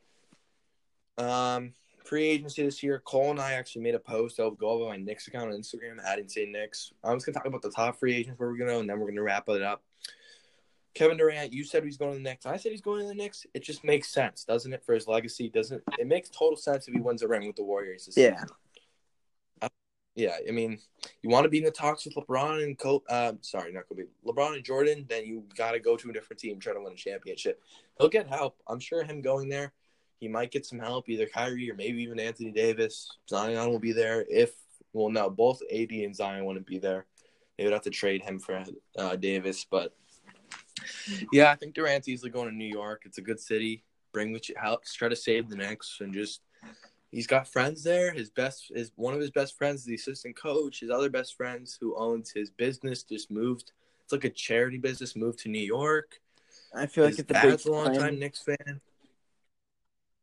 um, 1.18 1.74
free 2.06 2.26
agency 2.26 2.64
this 2.64 2.82
year. 2.82 3.02
Cole 3.06 3.30
and 3.30 3.40
I 3.40 3.54
actually 3.54 3.84
made 3.84 3.94
a 3.94 4.00
post. 4.00 4.40
I'll 4.40 4.52
go 4.52 4.70
over 4.70 4.90
my 4.90 4.98
Knicks 4.98 5.28
account 5.28 5.52
on 5.52 5.60
Instagram 5.60 6.04
at 6.04 6.18
Insane 6.18 6.52
Knicks. 6.52 6.92
I'm 7.04 7.18
just 7.18 7.26
gonna 7.26 7.36
talk 7.36 7.46
about 7.46 7.62
the 7.62 7.70
top 7.70 8.00
free 8.00 8.16
agents 8.16 8.40
where 8.40 8.50
we're 8.50 8.58
gonna, 8.58 8.80
and 8.80 8.90
then 8.90 9.00
we're 9.00 9.10
gonna 9.10 9.22
wrap 9.22 9.48
it 9.50 9.62
up. 9.62 9.84
Kevin 10.96 11.18
Durant, 11.18 11.54
you 11.54 11.64
said 11.64 11.84
he's 11.84 11.98
going 11.98 12.14
to 12.14 12.18
the 12.18 12.24
Knicks. 12.24 12.48
I 12.48 12.58
said 12.58 12.72
he's 12.72 12.82
going 12.82 13.02
to 13.02 13.08
the 13.08 13.14
Knicks. 13.14 13.46
It 13.54 13.64
just 13.64 13.84
makes 13.84 14.10
sense, 14.10 14.44
doesn't 14.44 14.74
it, 14.74 14.84
for 14.84 14.96
his 14.96 15.08
legacy? 15.08 15.48
Doesn't 15.50 15.84
it 16.00 16.08
makes 16.08 16.30
total 16.30 16.58
sense 16.58 16.88
if 16.88 16.96
he 16.96 17.00
wins 17.00 17.22
a 17.22 17.28
ring 17.28 17.46
with 17.46 17.56
the 17.56 17.64
Warriors 17.64 18.08
this 18.08 18.18
Yeah. 18.18 18.34
season? 18.42 18.50
Yeah, 20.16 20.36
I 20.48 20.52
mean, 20.52 20.80
you 21.22 21.30
want 21.30 21.46
to 21.46 21.50
be 21.50 21.60
in 21.60 21.64
the 21.64 21.72
talks 21.72 22.06
with 22.06 22.16
LeBron 22.16 22.64
and 22.64 22.78
Kobe. 22.78 23.06
Uh, 23.10 23.34
sorry, 23.42 23.72
not 23.72 23.88
Kobe. 23.88 24.04
LeBron 24.26 24.56
and 24.56 24.66
Jordan, 24.66 25.06
then 25.08 25.26
you 25.26 25.44
got 25.56 25.72
to 25.72 25.80
go 25.80 25.96
to 25.96 26.10
a 26.10 26.14
different 26.14 26.40
team, 26.40 26.60
try 26.60 26.74
to 26.74 26.82
win 26.82 26.94
a 26.94 26.96
championship. 26.96 27.62
He'll 27.98 28.10
get 28.10 28.28
help. 28.28 28.58
I'm 28.68 28.80
sure 28.80 29.04
him 29.04 29.22
going 29.22 29.48
there, 29.48 29.72
he 30.20 30.28
might 30.28 30.52
get 30.52 30.66
some 30.66 30.80
help, 30.80 31.08
either 31.08 31.26
Kyrie 31.26 31.72
or 31.72 31.76
maybe 31.76 32.02
even 32.04 32.20
Anthony 32.20 32.52
Davis. 32.52 33.10
Zion 33.30 33.70
will 33.70 33.80
be 33.80 33.94
there 33.94 34.26
if, 34.30 34.54
well, 34.92 35.10
no, 35.10 35.30
both 35.30 35.62
AD 35.74 35.92
and 35.92 36.16
Zion 36.16 36.46
wouldn't 36.46 36.68
be 36.68 36.80
there. 36.80 37.06
They 37.58 37.64
would 37.64 37.74
have 37.74 37.84
to 37.84 37.90
trade 37.90 38.22
him 38.22 38.40
for 38.40 38.64
uh, 38.98 39.16
Davis, 39.16 39.66
but 39.70 39.94
yeah, 41.32 41.52
I 41.52 41.56
think 41.56 41.74
Durant's 41.74 42.08
easily 42.08 42.32
going 42.32 42.50
to 42.50 42.56
New 42.56 42.66
York. 42.68 43.04
It's 43.06 43.18
a 43.18 43.22
good 43.22 43.40
city. 43.40 43.84
Bring 44.14 44.32
what 44.32 44.50
you 44.50 44.56
help. 44.58 44.86
Try 44.86 45.10
to 45.10 45.16
save 45.16 45.50
the 45.50 45.56
Knicks 45.56 45.98
and 46.02 46.14
just 46.14 46.42
he's 47.12 47.28
got 47.28 47.48
friends 47.48 47.84
there. 47.84 48.14
His 48.14 48.30
best 48.30 48.72
is 48.74 48.92
one 48.96 49.14
of 49.14 49.20
his 49.20 49.32
best 49.32 49.58
friends, 49.58 49.84
the 49.84 49.96
assistant 49.96 50.36
coach. 50.36 50.80
His 50.80 50.90
other 50.90 51.10
best 51.10 51.36
friends 51.36 51.78
who 51.80 51.96
owns 51.98 52.32
his 52.32 52.50
business 52.50 53.04
just 53.04 53.32
moved. 53.32 53.72
It's 54.04 54.14
like 54.14 54.26
a 54.26 54.30
charity 54.30 54.78
business. 54.78 55.16
Moved 55.16 55.40
to 55.40 55.50
New 55.50 55.60
York. 55.60 56.20
I 56.74 56.86
feel 56.86 57.04
like 57.04 57.12
his 57.12 57.20
it's 57.20 57.32
a 57.32 57.34
big 57.34 57.42
dad's 57.44 57.66
a 57.66 57.72
long 57.72 57.96
time. 57.96 58.20
Knicks 58.20 58.42
fan. 58.42 58.82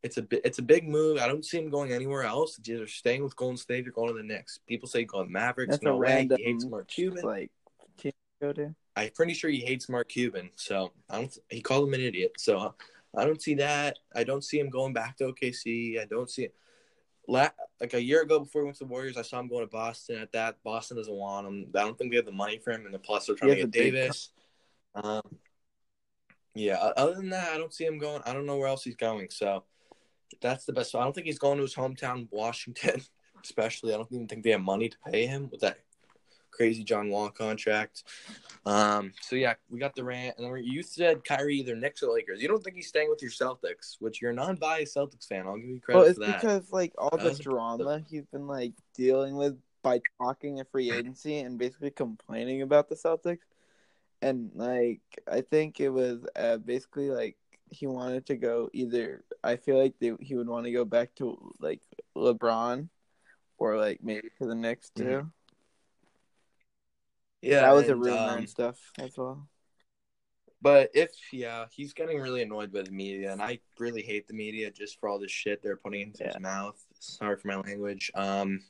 It's 0.03 0.19
a 0.19 0.27
it's 0.47 0.59
a 0.59 0.63
big 0.63 0.89
move. 0.89 1.19
I 1.19 1.27
don't 1.27 1.45
see 1.45 1.59
him 1.59 1.71
going 1.71 1.93
anywhere 1.93 2.23
else. 2.23 2.59
It's 2.59 2.69
either 2.69 2.87
staying 2.87 3.25
with 3.25 3.35
Golden 3.35 3.57
State 3.57 3.89
or 3.89 3.91
going 3.91 4.09
to 4.09 4.15
the 4.15 4.23
Knicks. 4.23 4.59
People 4.67 4.89
say 4.89 5.05
going 5.05 5.27
to 5.27 5.33
Mavericks. 5.33 5.73
That's 5.73 5.83
no 5.83 5.95
a 5.95 5.97
way. 5.97 6.09
random 6.09 6.39
He 6.39 6.45
hates 6.45 6.65
Mark 6.65 6.89
Cuban. 6.89 7.25
like 7.25 7.51
team 7.99 8.13
go 8.41 8.53
to. 8.53 8.75
I'm 8.95 9.11
pretty 9.11 9.35
sure 9.35 9.51
he 9.51 9.61
hates 9.61 9.89
Mark 9.89 10.09
Cuban. 10.09 10.51
So 10.55 10.93
I 11.11 11.17
don't. 11.17 11.39
He 11.51 11.61
called 11.61 11.89
him 11.89 11.95
an 11.95 12.01
idiot. 12.01 12.33
So 12.39 12.75
I 13.17 13.25
don't 13.25 13.43
see 13.43 13.55
that. 13.55 13.99
I 14.15 14.23
don't 14.23 14.45
see 14.45 14.61
him 14.61 14.71
going 14.71 14.93
back 14.93 15.17
to 15.19 15.33
OKC. 15.33 16.01
I 16.01 16.05
don't 16.05 16.31
see 16.31 16.45
it. 16.45 16.55
La- 17.29 17.51
like 17.81 17.95
a 17.95 18.03
year 18.03 18.23
ago 18.23 18.41
before 18.41 18.63
he 18.63 18.67
went 18.67 18.77
to 18.79 18.85
the 18.85 18.91
Warriors, 18.91 19.17
I 19.17 19.23
saw 19.23 19.41
him 19.41 19.49
going 19.49 19.65
to 19.65 19.71
Boston. 19.71 20.21
At 20.21 20.33
that, 20.33 20.63
Boston 20.63 20.97
doesn't 20.97 21.13
want 21.13 21.47
him. 21.47 21.67
I 21.75 21.81
don't 21.81 21.99
think 21.99 22.11
they 22.11 22.17
have 22.17 22.27
the 22.27 22.33
money 22.33 22.59
for 22.59 22.73
him, 22.73 22.87
and 22.87 22.95
the 22.95 22.99
plus 22.99 23.27
they're 23.27 23.37
trying 23.37 23.51
to 23.51 23.57
get 23.57 23.71
Davis. 23.71 24.31
Um, 24.95 25.23
yeah. 26.55 26.77
Other 26.97 27.15
than 27.15 27.31
that, 27.31 27.53
I 27.53 27.59
don't 27.59 27.75
see 27.75 27.85
him 27.85 27.99
going. 27.99 28.23
I 28.25 28.33
don't 28.33 28.47
know 28.47 28.57
where 28.57 28.69
else 28.69 28.85
he's 28.85 28.97
going. 28.97 29.29
So 29.31 29.65
that's 30.41 30.65
the 30.65 30.73
best. 30.73 30.91
So 30.91 30.99
I 30.99 31.05
don't 31.05 31.13
think 31.13 31.27
he's 31.27 31.39
going 31.39 31.59
to 31.59 31.63
his 31.63 31.75
hometown, 31.75 32.29
Washington. 32.31 33.03
Especially, 33.45 33.93
I 33.93 33.97
don't 33.99 34.11
even 34.11 34.27
think 34.27 34.43
they 34.43 34.51
have 34.51 34.63
money 34.63 34.89
to 34.89 34.97
pay 35.07 35.27
him 35.27 35.49
with 35.53 35.61
that 35.61 35.79
crazy 36.57 36.83
John 36.83 37.11
Wall 37.11 37.29
contract. 37.29 38.05
Um, 38.65 39.13
so 39.21 39.37
yeah, 39.37 39.55
we 39.71 39.79
got 39.79 39.95
Durant, 39.95 40.37
and 40.39 40.47
then 40.47 40.65
you 40.65 40.83
said 40.83 41.25
Kyrie 41.25 41.57
either 41.59 41.77
Knicks 41.77 42.03
or 42.03 42.13
Lakers. 42.13 42.43
You 42.43 42.49
don't 42.49 42.63
think 42.65 42.77
he's 42.77 42.89
staying 42.89 43.09
with 43.11 43.23
your 43.23 43.31
Celtics, 43.31 43.97
which 44.01 44.21
you're 44.21 44.33
a 44.33 44.35
non-biased 44.35 44.97
Celtics 44.97 45.29
fan. 45.29 45.47
I'll 45.47 45.57
give 45.57 45.69
you 45.69 45.81
credit 45.81 45.99
Well, 46.01 46.09
it's 46.09 46.19
for 46.19 46.27
that. 46.27 46.41
because 46.41 46.73
like 46.73 46.93
all 46.99 47.17
the 47.17 47.33
drama 47.35 48.03
he's 48.11 48.27
been 48.27 48.49
like 48.49 48.73
dealing 48.95 49.37
with 49.37 49.57
by 49.83 50.01
talking 50.21 50.59
a 50.59 50.65
free 50.65 50.91
agency 50.91 51.39
and 51.39 51.59
basically 51.59 51.91
complaining 51.91 52.63
about 52.63 52.89
the 52.89 52.97
Celtics, 52.97 53.45
and 54.21 54.51
like 54.55 55.01
I 55.31 55.43
think 55.43 55.79
it 55.79 55.91
was 55.91 56.27
uh, 56.35 56.57
basically 56.57 57.11
like 57.11 57.37
he 57.71 57.87
wanted 57.87 58.27
to 58.27 58.37
go 58.37 58.69
either. 58.73 59.23
I 59.45 59.57
feel 59.57 59.79
like 59.79 59.95
they, 60.01 60.13
he 60.21 60.35
would 60.35 60.49
want 60.49 60.67
to 60.67 60.73
go 60.73 60.85
back 60.85 61.15
to 61.17 61.53
like 61.61 61.83
LeBron, 62.17 62.89
or 63.59 63.77
like 63.79 64.01
maybe 64.03 64.29
to 64.41 64.47
the 64.47 64.55
Knicks 64.57 64.91
too. 64.91 65.05
Mhm. 65.05 65.31
Yeah, 67.47 67.61
that 67.61 67.75
was 67.75 67.89
a 67.89 67.93
and, 67.93 68.05
rumor 68.05 68.19
um, 68.19 68.39
and 68.39 68.49
stuff 68.49 68.77
as 68.99 69.17
well. 69.17 69.49
But 70.63 70.91
if 70.95 71.11
yeah, 71.33 71.67
he's 71.71 71.93
getting 71.93 72.19
really 72.19 72.43
annoyed 72.43 72.73
by 72.73 72.83
the 72.83 72.91
media, 72.91 73.33
and 73.33 73.43
I 73.43 73.61
really 73.79 74.03
hate 74.03 74.27
the 74.27 74.35
media 74.35 74.71
just 74.71 74.99
for 74.99 75.09
all 75.09 75.19
this 75.19 75.31
shit 75.31 75.63
they're 75.63 75.77
putting 75.77 76.01
into 76.01 76.25
his 76.25 76.39
mouth. 76.41 76.83
Sorry 76.99 77.37
for 77.37 77.49
my 77.49 77.57
language. 77.57 78.11
Um, 78.15 78.63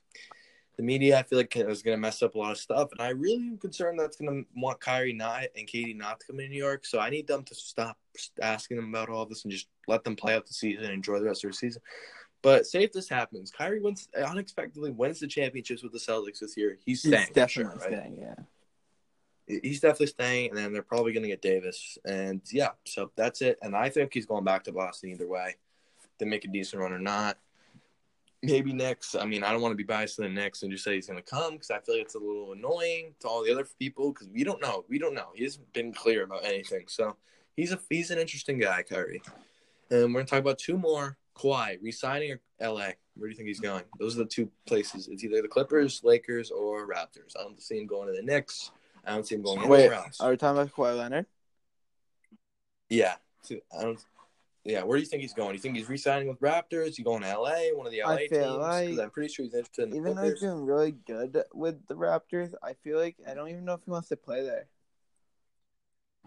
the 0.76 0.82
media, 0.82 1.18
I 1.18 1.22
feel 1.22 1.38
like 1.38 1.56
is 1.56 1.82
going 1.82 1.96
to 1.96 2.00
mess 2.00 2.22
up 2.22 2.34
a 2.34 2.38
lot 2.38 2.52
of 2.52 2.58
stuff, 2.58 2.90
and 2.92 3.00
I 3.00 3.10
really 3.10 3.48
am 3.48 3.56
concerned 3.56 3.98
that's 3.98 4.18
going 4.18 4.44
to 4.44 4.60
want 4.60 4.80
Kyrie 4.80 5.14
not 5.14 5.44
and 5.56 5.66
KD 5.66 5.96
not 5.96 6.20
to 6.20 6.26
come 6.26 6.36
to 6.36 6.46
New 6.46 6.58
York. 6.58 6.84
So 6.84 6.98
I 6.98 7.08
need 7.08 7.26
them 7.26 7.44
to 7.44 7.54
stop 7.54 7.96
asking 8.42 8.76
them 8.76 8.90
about 8.90 9.08
all 9.08 9.24
this 9.24 9.44
and 9.44 9.52
just 9.52 9.68
let 9.88 10.04
them 10.04 10.16
play 10.16 10.34
out 10.34 10.46
the 10.46 10.52
season 10.52 10.84
and 10.84 10.92
enjoy 10.92 11.18
the 11.18 11.26
rest 11.26 11.44
of 11.44 11.52
the 11.52 11.56
season. 11.56 11.80
But 12.42 12.66
say 12.66 12.84
if 12.84 12.92
this 12.92 13.08
happens, 13.08 13.50
Kyrie 13.50 13.80
wins 13.80 14.08
unexpectedly 14.14 14.90
wins 14.90 15.18
the 15.18 15.26
championships 15.26 15.82
with 15.82 15.92
the 15.92 15.98
Celtics 15.98 16.40
this 16.40 16.56
year. 16.56 16.76
He's 16.84 17.02
He's 17.02 17.12
staying, 17.12 17.28
definitely 17.32 17.80
sure, 17.80 17.90
right? 17.90 17.98
staying. 17.98 18.18
Yeah. 18.20 18.34
He's 19.46 19.80
definitely 19.80 20.06
staying, 20.06 20.50
and 20.50 20.58
then 20.58 20.72
they're 20.72 20.82
probably 20.82 21.12
going 21.12 21.22
to 21.22 21.28
get 21.28 21.42
Davis. 21.42 21.98
And 22.04 22.40
yeah, 22.50 22.70
so 22.84 23.10
that's 23.16 23.42
it. 23.42 23.58
And 23.62 23.76
I 23.76 23.88
think 23.88 24.12
he's 24.12 24.26
going 24.26 24.44
back 24.44 24.64
to 24.64 24.72
Boston 24.72 25.10
either 25.10 25.28
way. 25.28 25.56
They 26.18 26.26
make 26.26 26.44
a 26.44 26.48
decent 26.48 26.82
run 26.82 26.92
or 26.92 26.98
not. 26.98 27.38
Maybe 28.42 28.72
Knicks. 28.72 29.14
I 29.14 29.24
mean, 29.24 29.42
I 29.42 29.50
don't 29.50 29.60
want 29.60 29.72
to 29.72 29.76
be 29.76 29.82
biased 29.82 30.16
to 30.16 30.22
the 30.22 30.28
Knicks 30.28 30.62
and 30.62 30.70
just 30.70 30.84
say 30.84 30.94
he's 30.94 31.06
going 31.06 31.22
to 31.22 31.30
come 31.30 31.54
because 31.54 31.70
I 31.70 31.80
feel 31.80 31.96
like 31.96 32.04
it's 32.04 32.14
a 32.14 32.18
little 32.18 32.52
annoying 32.52 33.14
to 33.20 33.28
all 33.28 33.44
the 33.44 33.52
other 33.52 33.66
people 33.78 34.12
because 34.12 34.28
we 34.28 34.44
don't 34.44 34.60
know. 34.60 34.84
We 34.88 34.98
don't 34.98 35.14
know. 35.14 35.28
He 35.34 35.44
hasn't 35.44 35.72
been 35.72 35.92
clear 35.92 36.24
about 36.24 36.44
anything. 36.44 36.84
So 36.86 37.16
he's 37.56 37.72
a 37.72 37.80
he's 37.88 38.10
an 38.10 38.18
interesting 38.18 38.58
guy, 38.58 38.82
Kyrie. 38.82 39.22
And 39.90 40.02
we're 40.02 40.20
going 40.20 40.26
to 40.26 40.30
talk 40.30 40.40
about 40.40 40.58
two 40.58 40.78
more. 40.78 41.16
Kawhi 41.36 41.78
resigning 41.82 42.32
or 42.32 42.40
LA. 42.60 42.90
Where 43.14 43.28
do 43.28 43.28
you 43.28 43.34
think 43.34 43.48
he's 43.48 43.60
going? 43.60 43.84
Those 43.98 44.14
are 44.16 44.20
the 44.20 44.28
two 44.28 44.50
places. 44.66 45.08
It's 45.08 45.22
either 45.24 45.42
the 45.42 45.48
Clippers, 45.48 46.02
Lakers, 46.02 46.50
or 46.50 46.88
Raptors. 46.88 47.36
I 47.38 47.42
don't 47.42 47.60
see 47.60 47.78
him 47.78 47.86
going 47.86 48.08
to 48.08 48.14
the 48.14 48.22
Knicks. 48.22 48.70
I 49.06 49.12
don't 49.14 49.26
see 49.26 49.36
him 49.36 49.42
going 49.42 49.66
Wait, 49.68 49.80
anywhere 49.84 49.98
else. 49.98 50.20
are 50.20 50.30
we 50.30 50.36
talking 50.36 50.60
about 50.60 50.74
Kawhi 50.74 50.96
Leonard? 50.98 51.26
Yeah. 52.88 53.14
I 53.78 53.82
don't. 53.82 54.04
Yeah, 54.64 54.82
where 54.82 54.96
do 54.98 55.00
you 55.02 55.06
think 55.08 55.22
he's 55.22 55.32
going? 55.32 55.50
Do 55.50 55.54
you 55.54 55.60
think 55.60 55.76
he's 55.76 55.88
re-signing 55.88 56.26
with 56.26 56.40
Raptors? 56.40 56.98
You 56.98 57.04
going 57.04 57.22
to 57.22 57.28
LA, 57.38 57.68
one 57.72 57.86
of 57.86 57.92
the 57.92 58.00
LA 58.04 58.10
I 58.14 58.16
teams? 58.18 58.30
feel 58.30 58.58
'Cause 58.58 58.84
like- 58.90 58.98
I'm 58.98 59.10
pretty 59.10 59.32
sure 59.32 59.44
he's 59.44 59.54
interested 59.54 59.82
in 59.84 59.90
the 59.90 59.96
Even 59.96 60.16
though 60.16 60.22
he's 60.24 60.40
doing 60.40 60.64
really 60.66 60.90
good 60.90 61.40
with 61.54 61.86
the 61.86 61.94
Raptors, 61.94 62.52
I 62.64 62.72
feel 62.74 62.98
like 62.98 63.14
I 63.28 63.34
don't 63.34 63.48
even 63.48 63.64
know 63.64 63.74
if 63.74 63.84
he 63.84 63.90
wants 63.92 64.08
to 64.08 64.16
play 64.16 64.42
there 64.42 64.66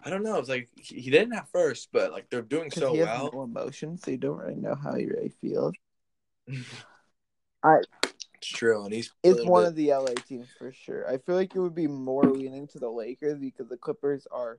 I 0.02 0.08
don't 0.08 0.22
know. 0.22 0.38
It's 0.38 0.48
like 0.48 0.70
he, 0.76 0.98
he 1.02 1.10
didn't 1.10 1.34
at 1.34 1.50
first, 1.50 1.90
but 1.92 2.10
like 2.12 2.30
they're 2.30 2.40
doing 2.40 2.70
so 2.70 2.92
he 2.94 3.00
has 3.00 3.06
well. 3.08 3.30
no 3.34 3.42
emotion, 3.42 3.98
so 3.98 4.10
you 4.10 4.16
don't 4.16 4.38
really 4.38 4.54
know 4.56 4.74
how 4.74 4.94
he 4.94 5.04
really 5.04 5.28
feels. 5.42 5.74
It's 7.62 7.86
true, 8.50 8.84
and 8.84 8.92
he's 8.92 9.12
It's 9.22 9.44
one 9.44 9.62
bit- 9.62 9.68
of 9.68 9.74
the 9.76 9.92
LA 9.92 10.14
teams 10.26 10.48
for 10.58 10.72
sure. 10.72 11.08
I 11.08 11.18
feel 11.18 11.34
like 11.34 11.54
it 11.54 11.60
would 11.60 11.74
be 11.74 11.86
more 11.86 12.24
leaning 12.24 12.66
to 12.68 12.78
the 12.78 12.90
Lakers 12.90 13.38
because 13.38 13.68
the 13.68 13.76
Clippers 13.76 14.26
are 14.30 14.58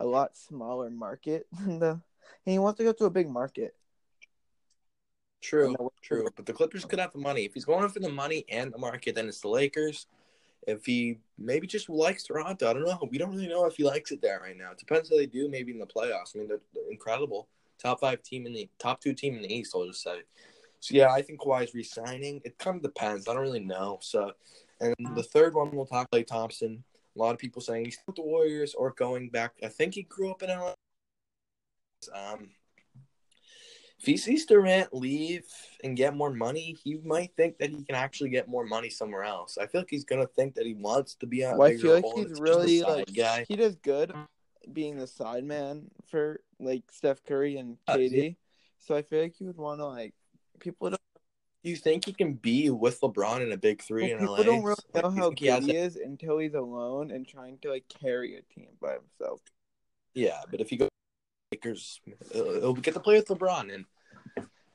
a 0.00 0.06
lot 0.06 0.36
smaller 0.36 0.90
market 0.90 1.46
than 1.60 1.78
the. 1.78 2.00
And 2.44 2.52
he 2.52 2.58
wants 2.58 2.78
to 2.78 2.84
go 2.84 2.92
to 2.92 3.04
a 3.04 3.10
big 3.10 3.28
market. 3.28 3.74
True, 5.40 5.76
true. 6.02 6.28
But 6.34 6.46
the 6.46 6.52
Clippers 6.52 6.84
could 6.84 6.98
have 6.98 7.12
the 7.12 7.18
money. 7.18 7.44
If 7.44 7.54
he's 7.54 7.64
going 7.64 7.88
for 7.88 8.00
the 8.00 8.08
money 8.08 8.44
and 8.48 8.72
the 8.72 8.78
market, 8.78 9.14
then 9.14 9.28
it's 9.28 9.40
the 9.40 9.48
Lakers. 9.48 10.06
If 10.66 10.84
he 10.84 11.18
maybe 11.38 11.68
just 11.68 11.88
likes 11.88 12.24
Toronto, 12.24 12.68
I 12.68 12.72
don't 12.72 12.84
know. 12.84 13.08
We 13.10 13.18
don't 13.18 13.30
really 13.30 13.46
know 13.46 13.66
if 13.66 13.76
he 13.76 13.84
likes 13.84 14.10
it 14.10 14.20
there 14.20 14.40
right 14.40 14.56
now. 14.56 14.72
It 14.72 14.78
depends 14.78 15.08
how 15.08 15.16
they 15.16 15.26
do. 15.26 15.48
Maybe 15.48 15.70
in 15.70 15.78
the 15.78 15.86
playoffs. 15.86 16.34
I 16.34 16.38
mean, 16.40 16.48
they're, 16.48 16.60
they're 16.74 16.90
incredible. 16.90 17.46
Top 17.78 18.00
five 18.00 18.22
team 18.22 18.46
in 18.46 18.52
the 18.54 18.68
top 18.78 19.00
two 19.00 19.14
team 19.14 19.36
in 19.36 19.42
the 19.42 19.54
East. 19.54 19.72
I'll 19.76 19.86
just 19.86 20.02
say. 20.02 20.22
So 20.80 20.94
yeah, 20.94 21.10
I 21.10 21.22
think 21.22 21.40
Kawhi's 21.40 21.74
resigning. 21.74 22.40
It 22.44 22.58
kind 22.58 22.76
of 22.76 22.82
depends. 22.82 23.28
I 23.28 23.34
don't 23.34 23.42
really 23.42 23.60
know. 23.60 23.98
So, 24.02 24.32
and 24.80 24.94
the 25.14 25.22
third 25.22 25.54
one 25.54 25.70
we'll 25.74 25.86
talk 25.86 26.10
Klay 26.10 26.26
Thompson. 26.26 26.84
A 27.14 27.18
lot 27.18 27.32
of 27.32 27.38
people 27.38 27.62
saying 27.62 27.86
he's 27.86 27.98
with 28.06 28.16
the 28.16 28.22
Warriors 28.22 28.74
or 28.74 28.90
going 28.90 29.30
back. 29.30 29.52
I 29.64 29.68
think 29.68 29.94
he 29.94 30.02
grew 30.02 30.30
up 30.30 30.42
in 30.42 30.50
LA. 30.50 30.74
Um, 32.14 32.50
if 33.98 34.04
he 34.04 34.16
sees 34.18 34.44
Durant 34.44 34.92
leave 34.92 35.46
and 35.82 35.96
get 35.96 36.14
more 36.14 36.30
money, 36.30 36.76
he 36.84 36.98
might 37.02 37.34
think 37.36 37.56
that 37.58 37.70
he 37.70 37.82
can 37.82 37.94
actually 37.94 38.28
get 38.28 38.48
more 38.48 38.66
money 38.66 38.90
somewhere 38.90 39.24
else. 39.24 39.56
I 39.58 39.66
feel 39.66 39.80
like 39.80 39.90
he's 39.90 40.04
gonna 40.04 40.26
think 40.26 40.54
that 40.56 40.66
he 40.66 40.74
wants 40.74 41.14
to 41.16 41.26
be 41.26 41.44
on. 41.44 41.56
Well, 41.56 41.68
I 41.68 41.76
feel 41.76 41.94
like 41.94 42.04
he's 42.14 42.26
it's 42.26 42.38
just 42.38 42.40
a 42.40 42.42
really 42.42 42.82
like 42.82 43.12
guy. 43.14 43.46
he 43.48 43.56
does 43.56 43.76
good 43.76 44.12
being 44.72 44.98
the 44.98 45.06
side 45.06 45.44
man 45.44 45.90
for 46.08 46.40
like 46.60 46.82
Steph 46.90 47.24
Curry 47.24 47.56
and 47.56 47.78
Uh, 47.88 47.96
KD. 47.96 48.36
So 48.78 48.94
I 48.94 49.02
feel 49.02 49.22
like 49.22 49.40
you 49.40 49.46
would 49.46 49.56
want 49.56 49.80
to 49.80 49.86
like 49.86 50.14
people 50.58 50.90
don't 50.90 51.00
Do 51.64 51.70
you 51.70 51.76
think 51.76 52.04
he 52.06 52.12
can 52.12 52.34
be 52.34 52.70
with 52.70 53.00
LeBron 53.00 53.40
in 53.42 53.52
a 53.52 53.56
big 53.56 53.82
three 53.82 54.10
in 54.10 54.18
people 54.18 54.36
LA? 54.36 54.42
don't 54.44 54.62
really 54.62 54.76
Like, 54.94 55.04
know 55.04 55.10
how 55.10 55.26
think 55.28 55.38
he 55.40 55.46
good 55.46 55.52
has 55.52 55.66
he 55.66 55.76
is 55.76 55.96
until 55.96 56.38
he's 56.38 56.54
alone 56.54 57.10
and 57.10 57.26
trying 57.26 57.58
to 57.58 57.70
like 57.70 57.84
carry 57.88 58.36
a 58.36 58.42
team 58.42 58.68
by 58.80 58.94
himself. 58.94 59.40
Yeah, 60.14 60.40
but 60.50 60.60
if 60.60 60.70
he 60.70 60.76
goes 60.76 60.88
Lakers, 61.52 62.00
he'll 62.32 62.60
he'll 62.60 62.74
get 62.74 62.94
to 62.94 63.00
play 63.00 63.16
with 63.16 63.26
LeBron, 63.26 63.72
and 63.72 63.84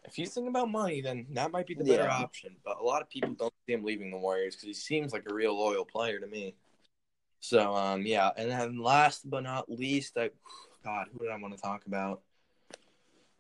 if 0.06 0.16
he's 0.16 0.34
thinking 0.34 0.50
about 0.50 0.70
money, 0.70 1.02
then 1.02 1.28
that 1.32 1.52
might 1.52 1.68
be 1.68 1.74
the 1.74 1.84
better 1.84 2.04
Yeah. 2.04 2.18
option. 2.18 2.56
But 2.64 2.80
a 2.80 2.84
lot 2.84 3.02
of 3.02 3.10
people 3.10 3.34
don't 3.34 3.54
see 3.66 3.74
him 3.74 3.84
leaving 3.84 4.12
the 4.12 4.18
Warriors 4.18 4.56
because 4.56 4.68
he 4.68 4.74
seems 4.74 5.14
like 5.14 5.26
a 5.30 5.34
real 5.34 5.58
loyal 5.58 5.86
player 5.86 6.20
to 6.20 6.28
me. 6.28 6.56
So 7.40 7.74
um 7.76 8.06
yeah, 8.06 8.30
and 8.38 8.50
then 8.52 8.80
last 8.80 9.30
but 9.30 9.42
not 9.44 9.70
least, 9.70 10.18
I 10.18 10.30
God, 10.84 11.08
who 11.12 11.20
did 11.20 11.32
I 11.32 11.38
want 11.38 11.56
to 11.56 11.62
talk 11.62 11.86
about? 11.86 12.22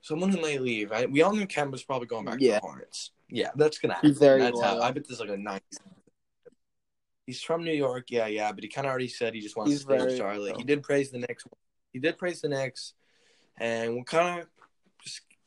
Someone 0.01 0.29
who 0.31 0.41
might 0.41 0.61
leave. 0.61 0.91
I, 0.91 1.05
we 1.05 1.21
all 1.21 1.33
knew 1.33 1.45
Kemba's 1.45 1.83
probably 1.83 2.07
going 2.07 2.25
back 2.25 2.37
Yeah. 2.39 2.55
to 2.55 2.61
the 2.61 2.67
Hornets. 2.67 3.11
Yeah, 3.29 3.49
that's 3.55 3.77
gonna 3.77 3.93
happen. 3.93 4.09
He's 4.09 4.17
very 4.19 4.41
that's 4.41 4.59
how. 4.61 4.79
I 4.81 4.91
bet 4.91 5.07
there's 5.07 5.19
like 5.19 5.29
a 5.29 5.37
ninety. 5.37 5.63
He's 7.27 7.41
from 7.41 7.63
New 7.63 7.71
York, 7.73 8.05
yeah, 8.09 8.27
yeah, 8.27 8.51
but 8.51 8.63
he 8.63 8.69
kind 8.69 8.85
of 8.87 8.91
already 8.91 9.07
said 9.07 9.33
he 9.33 9.41
just 9.41 9.55
wants 9.55 9.71
He's 9.71 9.81
to 9.81 9.85
stay 9.85 9.97
very 9.97 10.17
Charlotte. 10.17 10.39
loyal. 10.49 10.57
He 10.57 10.63
did 10.65 10.81
praise 10.83 11.11
the 11.11 11.19
Knicks. 11.19 11.45
He 11.93 11.99
did 11.99 12.17
praise 12.17 12.41
the 12.41 12.49
Knicks, 12.49 12.93
and 13.59 13.95
what 13.95 14.07
kind 14.07 14.41
of 14.41 14.47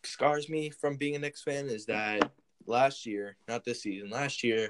scars 0.05 0.49
me 0.49 0.71
from 0.71 0.97
being 0.97 1.17
a 1.17 1.19
Knicks 1.19 1.43
fan 1.43 1.67
is 1.67 1.87
that 1.87 2.31
last 2.67 3.05
year, 3.07 3.37
not 3.49 3.65
this 3.65 3.83
season, 3.83 4.09
last 4.09 4.45
year, 4.45 4.69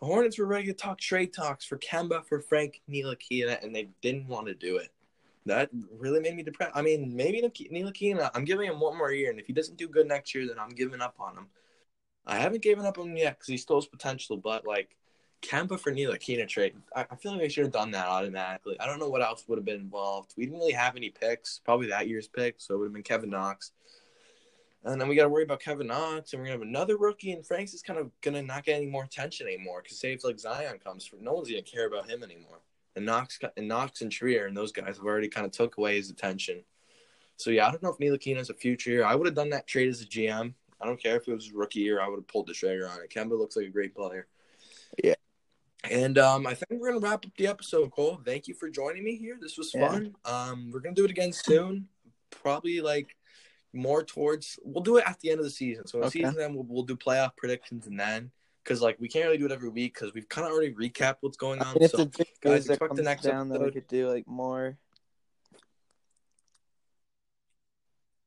the 0.00 0.06
Hornets 0.06 0.38
were 0.38 0.46
ready 0.46 0.66
to 0.68 0.74
talk 0.74 0.98
trade 1.00 1.32
talks 1.34 1.64
for 1.64 1.76
Kemba 1.78 2.24
for 2.24 2.40
Frank 2.40 2.80
Ntilikina, 2.88 3.62
and 3.62 3.74
they 3.74 3.88
didn't 4.00 4.28
want 4.28 4.46
to 4.46 4.54
do 4.54 4.76
it. 4.76 4.88
That 5.46 5.68
really 5.98 6.20
made 6.20 6.36
me 6.36 6.42
depressed. 6.42 6.72
I 6.74 6.80
mean, 6.80 7.14
maybe 7.14 7.42
Ntilikina, 7.42 8.30
I'm 8.34 8.44
giving 8.44 8.66
him 8.70 8.80
one 8.80 8.96
more 8.96 9.12
year, 9.12 9.30
and 9.30 9.38
if 9.38 9.46
he 9.46 9.52
doesn't 9.52 9.76
do 9.76 9.88
good 9.88 10.08
next 10.08 10.34
year, 10.34 10.46
then 10.46 10.58
I'm 10.58 10.70
giving 10.70 11.02
up 11.02 11.16
on 11.20 11.36
him. 11.36 11.48
I 12.26 12.38
haven't 12.38 12.62
given 12.62 12.86
up 12.86 12.98
on 12.98 13.10
him 13.10 13.16
yet 13.16 13.38
because 13.38 13.48
he 13.48 13.58
still 13.58 13.76
has 13.76 13.86
potential, 13.86 14.38
but 14.38 14.66
like 14.66 14.96
Kemba 15.42 15.78
for 15.78 15.92
Ntilikina 15.92 16.48
trade, 16.48 16.74
I, 16.96 17.04
I 17.10 17.16
feel 17.16 17.32
like 17.32 17.42
I 17.42 17.48
should 17.48 17.64
have 17.64 17.72
done 17.72 17.90
that 17.90 18.06
automatically. 18.06 18.80
I 18.80 18.86
don't 18.86 18.98
know 18.98 19.10
what 19.10 19.22
else 19.22 19.44
would 19.46 19.58
have 19.58 19.66
been 19.66 19.80
involved. 19.80 20.32
We 20.36 20.46
didn't 20.46 20.60
really 20.60 20.72
have 20.72 20.96
any 20.96 21.10
picks, 21.10 21.60
probably 21.62 21.88
that 21.88 22.08
year's 22.08 22.28
pick, 22.28 22.54
so 22.58 22.74
it 22.74 22.78
would 22.78 22.86
have 22.86 22.94
been 22.94 23.02
Kevin 23.02 23.30
Knox. 23.30 23.72
And 24.84 25.00
then 25.00 25.08
we 25.08 25.16
got 25.16 25.24
to 25.24 25.28
worry 25.30 25.44
about 25.44 25.60
Kevin 25.60 25.86
Knox, 25.86 26.32
and 26.32 26.40
we're 26.40 26.46
gonna 26.46 26.58
have 26.58 26.68
another 26.68 26.96
rookie, 26.96 27.32
and 27.32 27.46
Franks 27.46 27.74
is 27.74 27.82
kind 27.82 27.98
of 27.98 28.10
gonna 28.22 28.42
not 28.42 28.64
get 28.64 28.76
any 28.76 28.86
more 28.86 29.04
attention 29.04 29.46
anymore 29.46 29.82
because 29.82 29.98
say 29.98 30.14
if 30.14 30.24
like 30.24 30.38
Zion 30.38 30.78
comes, 30.78 31.10
no 31.20 31.34
one's 31.34 31.50
gonna 31.50 31.62
care 31.62 31.86
about 31.86 32.08
him 32.08 32.22
anymore. 32.22 32.60
And 32.96 33.06
Knox 33.06 33.38
and 33.56 33.66
Knox 33.68 34.02
and 34.02 34.10
Trier 34.12 34.46
and 34.46 34.56
those 34.56 34.72
guys 34.72 34.96
have 34.96 35.04
already 35.06 35.28
kind 35.28 35.44
of 35.46 35.52
took 35.52 35.78
away 35.78 35.96
his 35.96 36.10
attention. 36.10 36.64
So 37.36 37.50
yeah, 37.50 37.66
I 37.66 37.70
don't 37.70 37.82
know 37.82 37.90
if 37.90 37.98
Ntilikina 37.98 38.36
has 38.36 38.50
a 38.50 38.54
future 38.54 38.90
here. 38.90 39.04
I 39.04 39.14
would 39.14 39.26
have 39.26 39.34
done 39.34 39.50
that 39.50 39.66
trade 39.66 39.88
as 39.88 40.00
a 40.00 40.06
GM. 40.06 40.54
I 40.80 40.86
don't 40.86 41.02
care 41.02 41.16
if 41.16 41.26
it 41.26 41.32
was 41.32 41.50
rookie 41.52 41.80
year. 41.80 42.00
I 42.00 42.08
would 42.08 42.18
have 42.18 42.28
pulled 42.28 42.46
the 42.46 42.52
trigger 42.52 42.88
on 42.88 42.98
it. 43.02 43.10
Kemba 43.10 43.38
looks 43.38 43.56
like 43.56 43.66
a 43.66 43.70
great 43.70 43.94
player. 43.94 44.26
Yeah. 45.02 45.14
And 45.90 46.18
um, 46.18 46.46
I 46.46 46.54
think 46.54 46.80
we're 46.80 46.92
gonna 46.92 47.00
wrap 47.00 47.26
up 47.26 47.32
the 47.36 47.46
episode, 47.46 47.90
Cole. 47.90 48.20
Thank 48.24 48.46
you 48.48 48.54
for 48.54 48.70
joining 48.70 49.02
me 49.04 49.16
here. 49.16 49.36
This 49.40 49.58
was 49.58 49.74
Yeah. 49.74 49.88
fun. 49.88 50.16
Um, 50.24 50.70
we're 50.72 50.80
gonna 50.80 50.94
do 50.94 51.04
it 51.04 51.10
again 51.10 51.32
soon. 51.32 51.88
Probably 52.30 52.80
like 52.80 53.16
more 53.72 54.04
towards. 54.04 54.58
We'll 54.62 54.82
do 54.84 54.98
it 54.98 55.04
at 55.06 55.18
the 55.20 55.30
end 55.30 55.40
of 55.40 55.44
the 55.44 55.50
season. 55.50 55.86
So 55.86 55.98
in 55.98 56.04
Okay. 56.04 56.20
season 56.20 56.36
then 56.36 56.54
we'll, 56.54 56.64
we'll 56.64 56.82
do 56.84 56.96
playoff 56.96 57.36
predictions 57.36 57.86
and 57.86 57.98
then 57.98 58.30
because 58.64 58.80
like 58.80 58.98
we 58.98 59.08
can't 59.08 59.26
really 59.26 59.38
do 59.38 59.46
it 59.46 59.52
every 59.52 59.68
week 59.68 59.94
because 59.94 60.14
we've 60.14 60.28
kind 60.28 60.46
of 60.46 60.52
already 60.52 60.72
recapped 60.72 61.16
what's 61.20 61.36
going 61.36 61.60
on. 61.60 61.74
And 61.74 61.84
if 61.84 61.90
so 61.90 62.06
guys, 62.40 62.66
that 62.66 62.74
expect 62.74 62.96
the 62.96 63.02
next 63.02 63.22
down, 63.22 63.48
then 63.48 63.60
we 63.60 63.66
episode. 63.66 63.80
could 63.80 63.88
do 63.88 64.08
like 64.08 64.26
more. 64.26 64.78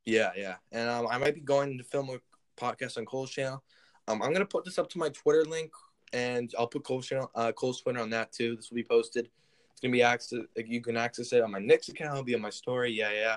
Yeah, 0.05 0.31
yeah. 0.37 0.55
And 0.71 0.89
um, 0.89 1.07
I 1.09 1.17
might 1.17 1.35
be 1.35 1.41
going 1.41 1.77
to 1.77 1.83
film 1.83 2.09
a 2.09 2.19
podcast 2.61 2.97
on 2.97 3.05
Cole's 3.05 3.31
channel. 3.31 3.63
Um, 4.07 4.21
I'm 4.21 4.31
gonna 4.31 4.45
put 4.45 4.63
this 4.63 4.79
up 4.79 4.89
to 4.91 4.97
my 4.97 5.09
Twitter 5.09 5.43
link, 5.43 5.71
and 6.13 6.53
I'll 6.57 6.67
put 6.67 6.83
Cole's 6.83 7.07
channel, 7.07 7.29
uh, 7.35 7.51
Cole's 7.51 7.81
Twitter 7.81 7.99
on 7.99 8.09
that 8.11 8.31
too. 8.31 8.55
This 8.55 8.69
will 8.69 8.75
be 8.75 8.83
posted. 8.83 9.29
It's 9.71 9.81
gonna 9.81 9.91
be 9.91 10.03
access. 10.03 10.39
You 10.55 10.81
can 10.81 10.97
access 10.97 11.33
it 11.33 11.41
on 11.41 11.51
my 11.51 11.59
Knicks 11.59 11.89
account. 11.89 12.13
It'll 12.13 12.23
be 12.23 12.35
on 12.35 12.41
my 12.41 12.49
story. 12.49 12.91
Yeah, 12.91 13.11
yeah. 13.11 13.35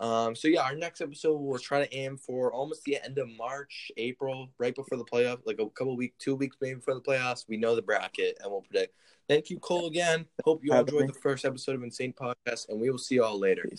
Um, 0.00 0.34
so 0.34 0.48
yeah, 0.48 0.62
our 0.62 0.74
next 0.74 1.00
episode 1.00 1.36
we'll 1.36 1.58
try 1.58 1.84
to 1.84 1.94
aim 1.94 2.16
for 2.16 2.52
almost 2.52 2.82
the 2.84 2.98
end 3.02 3.18
of 3.18 3.28
March, 3.38 3.92
April, 3.96 4.48
right 4.58 4.74
before 4.74 4.98
the 4.98 5.04
playoff, 5.04 5.38
like 5.46 5.60
a 5.60 5.68
couple 5.70 5.96
weeks, 5.96 6.16
two 6.18 6.34
weeks 6.34 6.56
maybe 6.60 6.74
before 6.76 6.94
the 6.94 7.00
playoffs. 7.00 7.44
We 7.48 7.56
know 7.56 7.76
the 7.76 7.82
bracket 7.82 8.38
and 8.42 8.50
we'll 8.50 8.62
predict. 8.62 8.94
Thank 9.28 9.48
you, 9.48 9.58
Cole, 9.58 9.86
again. 9.86 10.26
Hope 10.44 10.62
you 10.62 10.72
all 10.72 10.80
enjoyed 10.80 11.08
the 11.08 11.14
first 11.14 11.44
episode 11.46 11.76
of 11.76 11.82
Insane 11.82 12.12
Podcast, 12.12 12.68
and 12.68 12.78
we 12.78 12.90
will 12.90 12.98
see 12.98 13.14
you 13.14 13.24
all 13.24 13.38
later. 13.38 13.62
Peace. 13.62 13.70